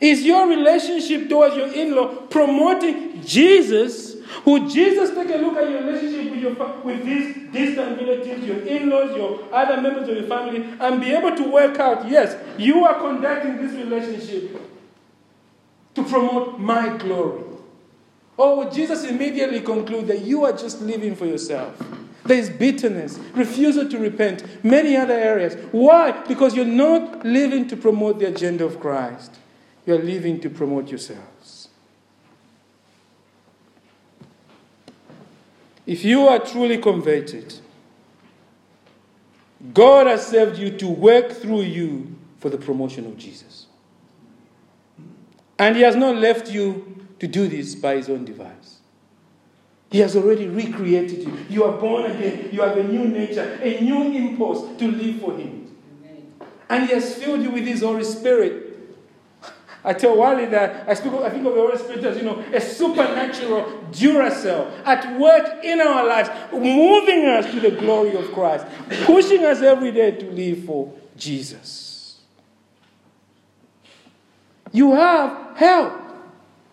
Is 0.00 0.22
your 0.22 0.46
relationship 0.46 1.30
towards 1.30 1.56
your 1.56 1.72
in 1.72 1.94
law 1.96 2.08
promoting 2.26 3.22
Jesus? 3.22 4.13
Would 4.44 4.68
Jesus 4.68 5.10
take 5.10 5.30
a 5.30 5.38
look 5.38 5.56
at 5.56 5.70
your 5.70 5.82
relationship 5.82 6.32
with, 6.32 6.40
your, 6.40 6.82
with 6.82 7.04
these 7.04 7.52
distant 7.52 8.00
relatives, 8.00 8.44
your 8.44 8.60
in 8.60 8.90
laws, 8.90 9.16
your 9.16 9.40
other 9.52 9.80
members 9.80 10.08
of 10.08 10.16
your 10.16 10.26
family, 10.26 10.64
and 10.80 11.00
be 11.00 11.12
able 11.12 11.34
to 11.36 11.50
work 11.50 11.78
out 11.78 12.08
yes, 12.08 12.36
you 12.58 12.84
are 12.84 12.98
conducting 12.98 13.56
this 13.56 13.72
relationship 13.72 14.60
to 15.94 16.04
promote 16.04 16.58
my 16.58 16.96
glory? 16.98 17.42
Or 18.36 18.56
would 18.58 18.72
Jesus 18.72 19.04
immediately 19.04 19.60
conclude 19.60 20.08
that 20.08 20.22
you 20.22 20.44
are 20.44 20.52
just 20.52 20.80
living 20.80 21.14
for 21.14 21.26
yourself? 21.26 21.80
There 22.24 22.38
is 22.38 22.50
bitterness, 22.50 23.18
refusal 23.34 23.88
to 23.88 23.98
repent, 23.98 24.64
many 24.64 24.96
other 24.96 25.14
areas. 25.14 25.56
Why? 25.72 26.10
Because 26.26 26.56
you're 26.56 26.64
not 26.64 27.24
living 27.24 27.68
to 27.68 27.76
promote 27.76 28.18
the 28.18 28.28
agenda 28.28 28.64
of 28.64 28.80
Christ. 28.80 29.36
You're 29.86 30.02
living 30.02 30.40
to 30.40 30.50
promote 30.50 30.88
yourselves. 30.88 31.33
If 35.86 36.04
you 36.04 36.28
are 36.28 36.38
truly 36.38 36.78
converted, 36.78 37.54
God 39.72 40.06
has 40.06 40.26
saved 40.26 40.58
you 40.58 40.70
to 40.78 40.88
work 40.88 41.32
through 41.32 41.62
you 41.62 42.14
for 42.38 42.50
the 42.50 42.58
promotion 42.58 43.06
of 43.06 43.16
Jesus. 43.16 43.66
And 45.58 45.76
He 45.76 45.82
has 45.82 45.96
not 45.96 46.16
left 46.16 46.50
you 46.50 47.06
to 47.18 47.26
do 47.26 47.48
this 47.48 47.74
by 47.74 47.96
His 47.96 48.08
own 48.08 48.24
device. 48.24 48.78
He 49.90 50.00
has 50.00 50.16
already 50.16 50.48
recreated 50.48 51.22
you. 51.22 51.38
You 51.48 51.64
are 51.64 51.78
born 51.78 52.10
again. 52.10 52.48
You 52.50 52.62
have 52.62 52.76
a 52.76 52.82
new 52.82 53.06
nature, 53.06 53.58
a 53.62 53.80
new 53.80 54.02
impulse 54.12 54.76
to 54.78 54.90
live 54.90 55.20
for 55.20 55.36
Him. 55.36 55.74
And 56.68 56.86
He 56.88 56.94
has 56.94 57.14
filled 57.14 57.42
you 57.42 57.50
with 57.50 57.64
His 57.64 57.82
Holy 57.82 58.04
Spirit. 58.04 58.63
I 59.84 59.92
tell 59.92 60.16
Wally 60.16 60.46
that 60.46 60.88
I, 60.88 60.94
speak, 60.94 61.12
I 61.12 61.28
think 61.28 61.46
of 61.46 61.54
the 61.54 61.60
Holy 61.60 61.76
Spirit 61.76 62.04
as, 62.04 62.16
you 62.16 62.22
know, 62.22 62.38
a 62.54 62.60
supernatural 62.60 63.64
duracell 63.90 64.72
at 64.86 65.20
work 65.20 65.62
in 65.62 65.80
our 65.80 66.06
lives, 66.06 66.30
moving 66.52 67.26
us 67.26 67.50
to 67.50 67.60
the 67.60 67.70
glory 67.70 68.16
of 68.16 68.32
Christ, 68.32 68.66
pushing 69.04 69.44
us 69.44 69.60
every 69.60 69.92
day 69.92 70.12
to 70.12 70.30
live 70.30 70.64
for 70.64 70.92
Jesus. 71.18 72.20
You 74.72 74.94
have 74.94 75.56
help 75.56 75.92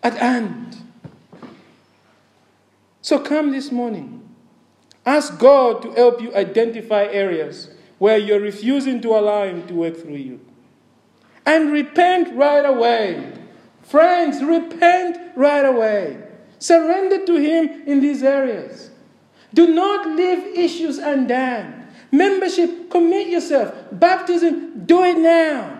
at 0.02 0.16
hand. 0.16 0.76
So 3.02 3.18
come 3.18 3.52
this 3.52 3.70
morning. 3.70 4.20
Ask 5.04 5.38
God 5.38 5.82
to 5.82 5.90
help 5.92 6.22
you 6.22 6.34
identify 6.34 7.04
areas 7.04 7.68
where 7.98 8.16
you're 8.16 8.40
refusing 8.40 9.02
to 9.02 9.10
allow 9.10 9.44
Him 9.44 9.66
to 9.66 9.74
work 9.74 9.96
through 9.96 10.16
you. 10.16 10.40
And 11.44 11.72
repent 11.72 12.34
right 12.36 12.64
away. 12.64 13.32
Friends, 13.82 14.42
repent 14.42 15.18
right 15.36 15.64
away. 15.64 16.22
Surrender 16.58 17.24
to 17.26 17.36
Him 17.36 17.82
in 17.86 18.00
these 18.00 18.22
areas. 18.22 18.90
Do 19.52 19.74
not 19.74 20.06
leave 20.16 20.56
issues 20.56 20.98
undone. 20.98 21.88
Membership, 22.10 22.90
commit 22.90 23.28
yourself. 23.28 23.74
Baptism, 23.90 24.84
do 24.86 25.02
it 25.04 25.18
now. 25.18 25.78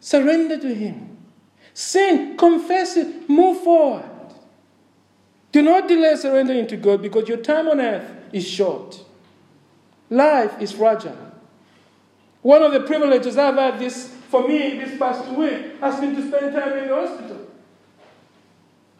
Surrender 0.00 0.58
to 0.58 0.74
Him. 0.74 1.16
Sin, 1.72 2.36
confess 2.36 2.96
it, 2.96 3.28
move 3.28 3.62
forward. 3.62 4.04
Do 5.52 5.62
not 5.62 5.88
delay 5.88 6.14
surrendering 6.16 6.66
to 6.68 6.76
God 6.76 7.02
because 7.02 7.28
your 7.28 7.38
time 7.38 7.68
on 7.68 7.80
earth 7.80 8.08
is 8.32 8.46
short. 8.46 9.02
Life 10.08 10.60
is 10.60 10.72
fragile. 10.72 11.29
One 12.42 12.62
of 12.62 12.72
the 12.72 12.80
privileges 12.80 13.36
I've 13.36 13.56
had 13.56 13.78
this 13.78 14.08
for 14.28 14.46
me 14.46 14.78
this 14.78 14.98
past 14.98 15.28
week 15.30 15.78
has 15.80 16.00
been 16.00 16.16
to 16.16 16.26
spend 16.26 16.54
time 16.54 16.78
in 16.78 16.88
the 16.88 16.94
hospital. 16.94 17.46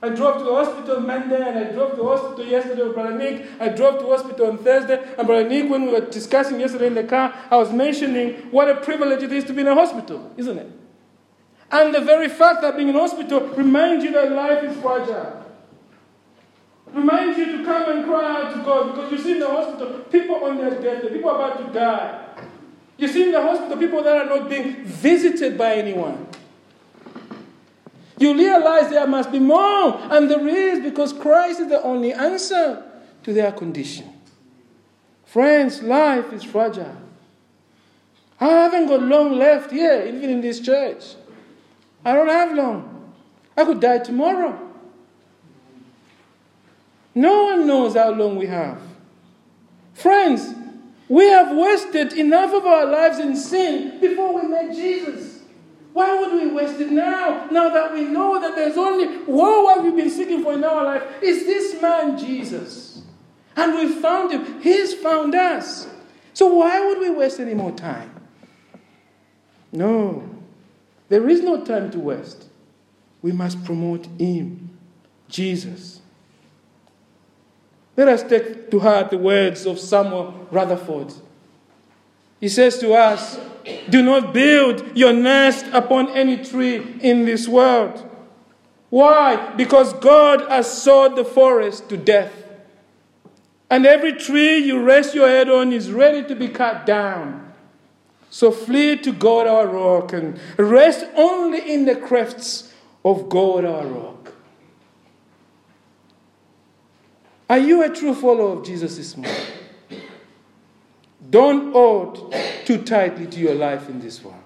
I 0.02 0.08
drove 0.10 0.38
to 0.38 0.44
the 0.44 0.54
hospital 0.54 1.00
Monday 1.00 1.36
and 1.36 1.58
I 1.58 1.72
drove 1.72 1.90
to 1.90 1.96
the 1.96 2.04
hospital 2.04 2.44
yesterday 2.44 2.82
with 2.82 2.94
Brother 2.94 3.16
Nick. 3.16 3.46
I 3.60 3.68
drove 3.68 3.98
to 3.98 4.04
the 4.06 4.16
hospital 4.16 4.46
on 4.46 4.58
Thursday. 4.58 4.98
And 5.18 5.26
Brother 5.26 5.46
Nick, 5.46 5.70
when 5.70 5.84
we 5.84 5.92
were 5.92 6.00
discussing 6.00 6.58
yesterday 6.58 6.86
in 6.86 6.94
the 6.94 7.04
car, 7.04 7.34
I 7.50 7.56
was 7.56 7.70
mentioning 7.70 8.34
what 8.50 8.70
a 8.70 8.76
privilege 8.76 9.22
it 9.22 9.32
is 9.32 9.44
to 9.44 9.52
be 9.52 9.60
in 9.60 9.68
a 9.68 9.74
hospital, 9.74 10.32
isn't 10.38 10.58
it? 10.58 10.72
And 11.70 11.94
the 11.94 12.00
very 12.00 12.28
fact 12.28 12.62
that 12.62 12.76
being 12.76 12.88
in 12.88 12.94
hospital 12.94 13.40
reminds 13.48 14.02
you 14.02 14.12
that 14.12 14.32
life 14.32 14.64
is 14.64 14.76
fragile. 14.78 15.44
Reminds 16.92 17.38
you 17.38 17.58
to 17.58 17.64
come 17.64 17.90
and 17.92 18.04
cry 18.04 18.42
out 18.42 18.54
to 18.54 18.62
God 18.64 18.94
because 18.94 19.12
you 19.12 19.18
see 19.18 19.32
in 19.32 19.38
the 19.38 19.48
hospital 19.48 20.00
people 20.10 20.36
on 20.36 20.56
their 20.56 20.70
deathbed, 20.70 21.12
people 21.12 21.30
about 21.30 21.64
to 21.64 21.72
die. 21.78 22.26
You 23.00 23.08
see 23.08 23.22
in 23.22 23.32
the 23.32 23.40
hospital 23.40 23.78
people 23.78 24.02
that 24.02 24.14
are 24.14 24.26
not 24.26 24.50
being 24.50 24.84
visited 24.84 25.56
by 25.56 25.76
anyone. 25.76 26.26
You 28.18 28.34
realize 28.34 28.90
there 28.90 29.06
must 29.06 29.32
be 29.32 29.38
more, 29.38 29.98
and 30.10 30.30
there 30.30 30.46
is 30.46 30.80
because 30.80 31.14
Christ 31.14 31.60
is 31.60 31.68
the 31.68 31.82
only 31.82 32.12
answer 32.12 32.84
to 33.22 33.32
their 33.32 33.52
condition. 33.52 34.12
Friends, 35.24 35.82
life 35.82 36.30
is 36.34 36.44
fragile. 36.44 36.94
I 38.38 38.48
haven't 38.48 38.88
got 38.88 39.00
long 39.00 39.32
left 39.38 39.70
here, 39.70 40.04
even 40.06 40.28
in 40.28 40.40
this 40.42 40.60
church. 40.60 41.14
I 42.04 42.12
don't 42.12 42.28
have 42.28 42.54
long. 42.54 43.14
I 43.56 43.64
could 43.64 43.80
die 43.80 44.00
tomorrow. 44.00 44.60
No 47.14 47.44
one 47.44 47.66
knows 47.66 47.94
how 47.94 48.10
long 48.10 48.36
we 48.36 48.46
have. 48.46 48.78
Friends, 49.94 50.54
we 51.10 51.26
have 51.26 51.56
wasted 51.56 52.12
enough 52.12 52.54
of 52.54 52.64
our 52.64 52.86
lives 52.86 53.18
in 53.18 53.36
sin 53.36 54.00
before 54.00 54.32
we 54.32 54.46
met 54.46 54.72
Jesus. 54.72 55.40
Why 55.92 56.16
would 56.20 56.32
we 56.32 56.52
waste 56.52 56.80
it 56.80 56.92
now? 56.92 57.48
Now 57.50 57.68
that 57.68 57.92
we 57.92 58.04
know 58.04 58.40
that 58.40 58.54
there's 58.54 58.76
only 58.76 59.08
what 59.24 59.82
we've 59.82 59.96
been 59.96 60.08
seeking 60.08 60.44
for 60.44 60.52
in 60.52 60.62
our 60.62 60.84
life 60.84 61.02
is 61.20 61.46
this 61.46 61.82
man, 61.82 62.16
Jesus. 62.16 63.02
And 63.56 63.74
we've 63.74 63.96
found 64.00 64.30
him. 64.30 64.62
He's 64.62 64.94
found 64.94 65.34
us. 65.34 65.88
So 66.32 66.46
why 66.46 66.86
would 66.86 67.00
we 67.00 67.10
waste 67.10 67.40
any 67.40 67.54
more 67.54 67.72
time? 67.72 68.14
No. 69.72 70.28
There 71.08 71.28
is 71.28 71.42
no 71.42 71.64
time 71.64 71.90
to 71.90 71.98
waste. 71.98 72.46
We 73.20 73.32
must 73.32 73.64
promote 73.64 74.06
him, 74.16 74.78
Jesus. 75.28 75.99
Let 77.96 78.08
us 78.08 78.22
take 78.22 78.70
to 78.70 78.78
heart 78.78 79.10
the 79.10 79.18
words 79.18 79.66
of 79.66 79.78
Samuel 79.78 80.48
Rutherford. 80.50 81.12
He 82.40 82.48
says 82.48 82.78
to 82.78 82.94
us, 82.94 83.38
Do 83.88 84.02
not 84.02 84.32
build 84.32 84.96
your 84.96 85.12
nest 85.12 85.66
upon 85.72 86.08
any 86.16 86.42
tree 86.42 86.98
in 87.00 87.26
this 87.26 87.46
world. 87.46 88.06
Why? 88.88 89.54
Because 89.54 89.92
God 89.94 90.48
has 90.48 90.82
sowed 90.82 91.16
the 91.16 91.24
forest 91.24 91.88
to 91.90 91.96
death. 91.96 92.32
And 93.70 93.86
every 93.86 94.14
tree 94.14 94.58
you 94.58 94.82
rest 94.82 95.14
your 95.14 95.28
head 95.28 95.48
on 95.48 95.72
is 95.72 95.92
ready 95.92 96.26
to 96.26 96.34
be 96.34 96.48
cut 96.48 96.86
down. 96.86 97.52
So 98.30 98.50
flee 98.50 98.96
to 98.98 99.12
God 99.12 99.46
our 99.46 99.66
rock 99.66 100.12
and 100.12 100.38
rest 100.56 101.04
only 101.14 101.72
in 101.72 101.84
the 101.84 101.94
crafts 101.94 102.72
of 103.04 103.28
God 103.28 103.64
our 103.64 103.86
rock. 103.86 104.29
Are 107.50 107.58
you 107.58 107.82
a 107.82 107.88
true 107.88 108.14
follower 108.14 108.58
of 108.58 108.64
Jesus 108.64 108.96
this 108.96 109.16
morning? 109.16 109.34
Don't 111.30 111.72
hold 111.72 112.32
too 112.64 112.80
tightly 112.84 113.26
to 113.26 113.40
your 113.40 113.56
life 113.56 113.88
in 113.88 113.98
this 114.00 114.22
world. 114.22 114.38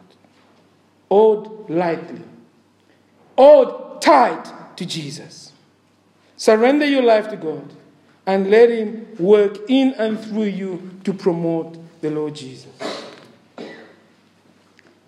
Hold 1.10 1.68
lightly. 1.68 2.22
Hold 3.36 4.00
tight 4.00 4.50
to 4.78 4.86
Jesus. 4.86 5.52
Surrender 6.38 6.86
your 6.86 7.02
life 7.02 7.28
to 7.28 7.36
God 7.36 7.74
and 8.24 8.50
let 8.50 8.70
Him 8.70 9.06
work 9.18 9.58
in 9.68 9.92
and 9.98 10.18
through 10.18 10.44
you 10.44 10.90
to 11.04 11.12
promote 11.12 11.76
the 12.00 12.10
Lord 12.10 12.34
Jesus. 12.34 12.72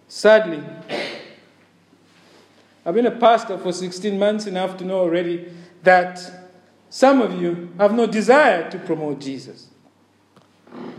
Sadly, 0.07 0.63
I've 2.85 2.95
been 2.95 3.07
a 3.07 3.11
pastor 3.11 3.57
for 3.57 3.73
16 3.73 4.19
months 4.19 4.45
enough 4.47 4.77
to 4.77 4.85
know 4.85 4.99
already 4.99 5.51
that 5.83 6.46
some 6.89 7.21
of 7.21 7.41
you 7.41 7.73
have 7.79 7.95
no 7.95 8.07
desire 8.07 8.71
to 8.71 8.79
promote 8.79 9.21
Jesus. 9.21 9.69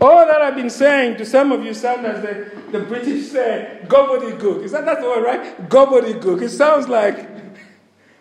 All 0.00 0.26
that 0.26 0.40
I've 0.40 0.54
been 0.54 0.70
saying 0.70 1.16
to 1.18 1.26
some 1.26 1.52
of 1.52 1.64
you 1.64 1.74
sounds 1.74 2.04
as 2.04 2.22
the, 2.22 2.78
the 2.78 2.84
British 2.84 3.28
say, 3.28 3.80
gobbledygook. 3.86 4.62
Is 4.62 4.72
that 4.72 4.84
that's 4.84 5.00
the 5.00 5.08
word, 5.08 5.24
right? 5.24 5.68
Gobbledygook. 5.68 6.42
It 6.42 6.50
sounds 6.50 6.88
like, 6.88 7.28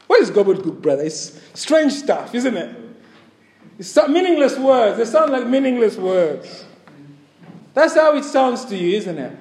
what 0.08 0.22
is 0.22 0.32
gobbledygook, 0.32 0.82
brother? 0.82 1.04
It's 1.04 1.40
strange 1.54 1.94
stuff, 1.94 2.34
isn't 2.34 2.58
it? 2.58 2.76
It's 3.78 3.96
meaningless 4.08 4.58
words. 4.58 4.98
They 4.98 5.06
sound 5.06 5.32
like 5.32 5.48
meaningless 5.48 5.98
words. 5.98 6.66
That's 7.74 7.94
how 7.94 8.16
it 8.16 8.24
sounds 8.24 8.66
to 8.66 8.78
you, 8.78 8.98
isn't 8.98 9.18
it? 9.20 9.38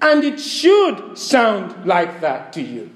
And 0.00 0.24
it 0.24 0.40
should 0.40 1.18
sound 1.18 1.86
like 1.86 2.22
that 2.22 2.52
to 2.54 2.62
you. 2.62 2.90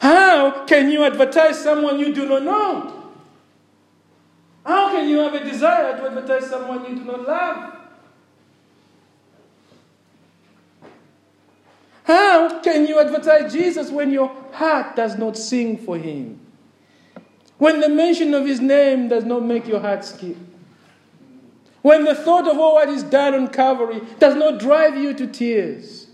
How 0.00 0.64
can 0.64 0.90
you 0.90 1.04
advertise 1.04 1.62
someone 1.62 1.98
you 1.98 2.14
do 2.14 2.26
not 2.26 2.42
know? 2.42 3.12
How 4.64 4.90
can 4.92 5.08
you 5.08 5.18
have 5.18 5.34
a 5.34 5.44
desire 5.44 5.96
to 5.98 6.06
advertise 6.06 6.48
someone 6.48 6.86
you 6.86 6.96
do 6.96 7.04
not 7.04 7.28
love? 7.28 7.76
How 12.04 12.60
can 12.60 12.86
you 12.86 12.98
advertise 12.98 13.52
Jesus 13.52 13.90
when 13.90 14.10
your 14.10 14.34
heart 14.52 14.96
does 14.96 15.18
not 15.18 15.36
sing 15.36 15.76
for 15.76 15.98
him? 15.98 16.40
When 17.58 17.80
the 17.80 17.90
mention 17.90 18.32
of 18.32 18.46
his 18.46 18.60
name 18.60 19.08
does 19.08 19.24
not 19.24 19.44
make 19.44 19.68
your 19.68 19.80
heart 19.80 20.02
skip? 20.04 20.36
When 21.82 22.04
the 22.04 22.14
thought 22.14 22.48
of 22.48 22.58
all 22.58 22.74
what 22.74 22.88
is 22.88 23.02
done 23.02 23.34
on 23.34 23.48
Calvary 23.48 24.00
does 24.18 24.34
not 24.34 24.58
drive 24.60 24.96
you 24.96 25.12
to 25.12 25.26
tears? 25.26 26.06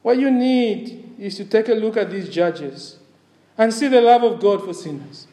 What 0.00 0.18
you 0.18 0.30
need 0.30 1.05
is 1.18 1.36
to 1.36 1.44
take 1.44 1.68
a 1.68 1.74
look 1.74 1.96
at 1.96 2.10
these 2.10 2.28
judges 2.28 2.98
and 3.58 3.72
see 3.72 3.88
the 3.88 4.00
love 4.00 4.22
of 4.22 4.40
God 4.40 4.64
for 4.64 4.74
sinners. 4.74 5.26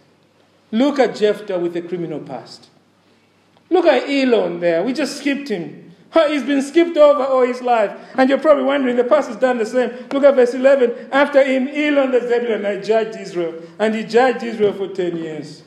Look 0.72 0.98
at 1.00 1.16
Jephthah 1.16 1.60
with 1.60 1.76
a 1.76 1.82
criminal 1.82 2.20
past. 2.20 2.70
Look 3.70 3.86
at 3.86 4.10
Elon 4.10 4.60
there. 4.60 4.84
We 4.84 4.94
just 4.94 5.18
skipped 5.18 5.50
him. 5.50 5.92
He's 6.28 6.44
been 6.44 6.62
skipped 6.62 6.96
over 6.96 7.24
all 7.24 7.46
his 7.46 7.62
life. 7.62 7.92
And 8.16 8.30
you're 8.30 8.40
probably 8.40 8.64
wondering, 8.64 8.96
the 8.96 9.04
pastor's 9.04 9.38
done 9.38 9.58
the 9.58 9.66
same. 9.66 9.90
Look 10.12 10.24
at 10.24 10.36
verse 10.36 10.54
11. 10.54 11.10
After 11.12 11.44
him, 11.44 11.68
Elon 11.68 12.12
the 12.12 12.20
Zebulunite 12.20 12.86
judged 12.86 13.18
Israel. 13.18 13.62
And 13.80 13.96
he 13.96 14.04
judged 14.04 14.44
Israel 14.44 14.74
for 14.74 14.88
10 14.88 15.18
years. 15.18 15.64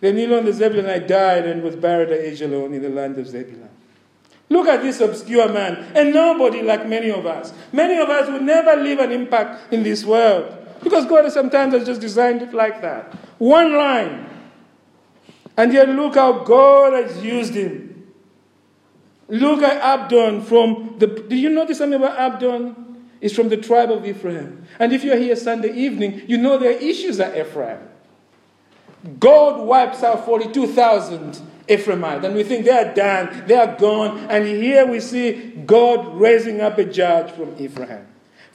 Then 0.00 0.18
Elon 0.18 0.44
the 0.44 0.52
Zebulunite 0.52 1.06
died 1.06 1.46
and 1.46 1.62
was 1.62 1.76
buried 1.76 2.10
at 2.10 2.24
Ajalon 2.24 2.74
in 2.74 2.82
the 2.82 2.88
land 2.88 3.18
of 3.18 3.28
Zebulun. 3.28 3.70
Look 4.50 4.66
at 4.66 4.82
this 4.82 5.00
obscure 5.00 5.52
man, 5.52 5.92
and 5.94 6.12
nobody 6.14 6.62
like 6.62 6.86
many 6.88 7.10
of 7.10 7.26
us. 7.26 7.52
Many 7.72 7.98
of 7.98 8.08
us 8.08 8.28
will 8.28 8.40
never 8.40 8.76
leave 8.76 8.98
an 8.98 9.12
impact 9.12 9.72
in 9.72 9.82
this 9.82 10.04
world 10.04 10.56
because 10.82 11.04
God 11.06 11.30
sometimes 11.30 11.74
has 11.74 11.86
just 11.86 12.00
designed 12.00 12.42
it 12.42 12.54
like 12.54 12.80
that. 12.80 13.12
One 13.38 13.74
line. 13.74 14.26
And 15.56 15.72
yet, 15.72 15.88
look 15.88 16.14
how 16.14 16.44
God 16.44 16.92
has 16.92 17.22
used 17.22 17.54
him. 17.54 18.06
Look 19.28 19.62
at 19.62 19.76
Abdon 19.82 20.42
from 20.42 20.94
the. 20.98 21.06
Do 21.06 21.36
you 21.36 21.50
notice 21.50 21.78
something 21.78 22.00
about 22.00 22.18
Abdon? 22.18 22.86
It's 23.20 23.34
from 23.34 23.48
the 23.48 23.56
tribe 23.56 23.90
of 23.90 24.06
Ephraim. 24.06 24.64
And 24.78 24.92
if 24.92 25.02
you're 25.02 25.16
here 25.16 25.34
Sunday 25.34 25.72
evening, 25.72 26.22
you 26.28 26.38
know 26.38 26.56
there 26.56 26.70
are 26.70 26.78
issues 26.80 27.18
at 27.18 27.36
Ephraim. 27.36 27.80
God 29.18 29.60
wipes 29.60 30.02
out 30.02 30.24
42,000 30.24 31.40
Ephraimite. 31.68 32.24
And 32.24 32.34
we 32.34 32.42
think 32.42 32.64
they 32.64 32.70
are 32.70 32.94
done, 32.94 33.44
they 33.46 33.54
are 33.54 33.76
gone. 33.76 34.18
And 34.30 34.46
here 34.46 34.86
we 34.86 35.00
see 35.00 35.52
God 35.66 36.18
raising 36.18 36.60
up 36.60 36.78
a 36.78 36.84
judge 36.84 37.30
from 37.32 37.54
Ephraim. 37.58 38.06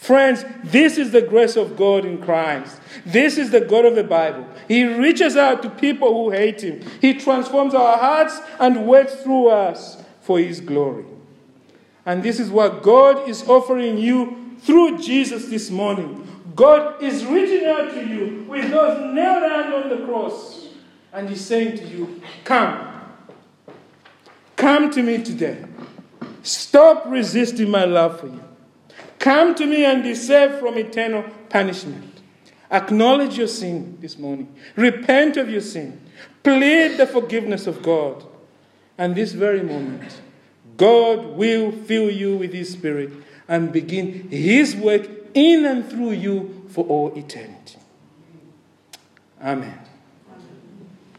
Friends, 0.04 0.44
this 0.66 0.98
is 0.98 1.12
the 1.12 1.22
grace 1.22 1.56
of 1.56 1.78
God 1.78 2.04
in 2.04 2.22
Christ. 2.22 2.78
This 3.06 3.38
is 3.38 3.52
the 3.52 3.62
God 3.62 3.86
of 3.86 3.96
the 3.96 4.04
Bible. 4.04 4.46
He 4.68 4.84
reaches 4.84 5.38
out 5.38 5.62
to 5.62 5.70
people 5.70 6.14
who 6.14 6.32
hate 6.32 6.62
Him. 6.62 6.84
He 7.00 7.14
transforms 7.14 7.74
our 7.74 7.98
hearts 7.98 8.38
and 8.60 8.86
works 8.86 9.16
through 9.16 9.48
us 9.48 10.04
for 10.20 10.40
His 10.40 10.60
glory. 10.60 11.06
And 12.06 12.22
this 12.22 12.38
is 12.38 12.50
what 12.50 12.84
God 12.84 13.30
is 13.30 13.48
offering 13.48 13.98
you 13.98 14.58
through 14.60 15.02
Jesus 15.02 15.48
this 15.48 15.70
morning. 15.70 16.28
God 16.54 17.02
is 17.02 17.26
reaching 17.26 17.66
out 17.66 17.94
to 17.94 18.06
you 18.06 18.46
with 18.50 18.70
those 18.72 19.16
nailed 19.16 19.44
hands 19.44 19.74
on 19.74 19.90
the 19.90 20.06
cross. 20.06 20.68
And 21.14 21.30
He's 21.30 21.46
saying 21.46 21.78
to 21.78 21.88
you, 21.88 22.22
Come. 22.44 22.93
Come 24.64 24.92
to 24.92 25.04
me 25.04 25.22
today. 25.22 25.62
Stop 26.42 27.04
resisting 27.08 27.70
my 27.70 27.84
love 27.84 28.22
for 28.22 28.28
you. 28.28 28.42
Come 29.20 29.56
to 29.56 29.66
me 29.66 29.84
and 29.84 30.02
be 30.02 30.16
saved 30.16 30.62
from 30.62 30.78
eternal 30.78 31.26
punishment. 31.50 32.22
Acknowledge 32.72 33.38
your 33.38 33.50
sin 33.50 33.98
this 34.00 34.18
morning. 34.18 34.56
Repent 34.78 35.36
of 35.36 35.50
your 35.50 35.60
sin. 35.60 36.00
Plead 36.44 36.96
the 36.96 37.06
forgiveness 37.06 37.68
of 37.68 37.84
God. 37.84 38.24
And 38.98 39.16
this 39.16 39.34
very 39.34 39.62
moment, 39.62 40.22
God 40.78 41.36
will 41.36 41.74
fill 41.74 42.10
you 42.10 42.38
with 42.38 42.54
His 42.54 42.72
Spirit 42.72 43.12
and 43.50 43.74
begin 43.74 44.30
His 44.30 44.78
work 44.78 45.10
in 45.34 45.66
and 45.66 45.90
through 45.90 46.12
you 46.12 46.70
for 46.70 46.86
all 46.86 47.14
eternity. 47.18 47.80
Amen. 49.42 49.78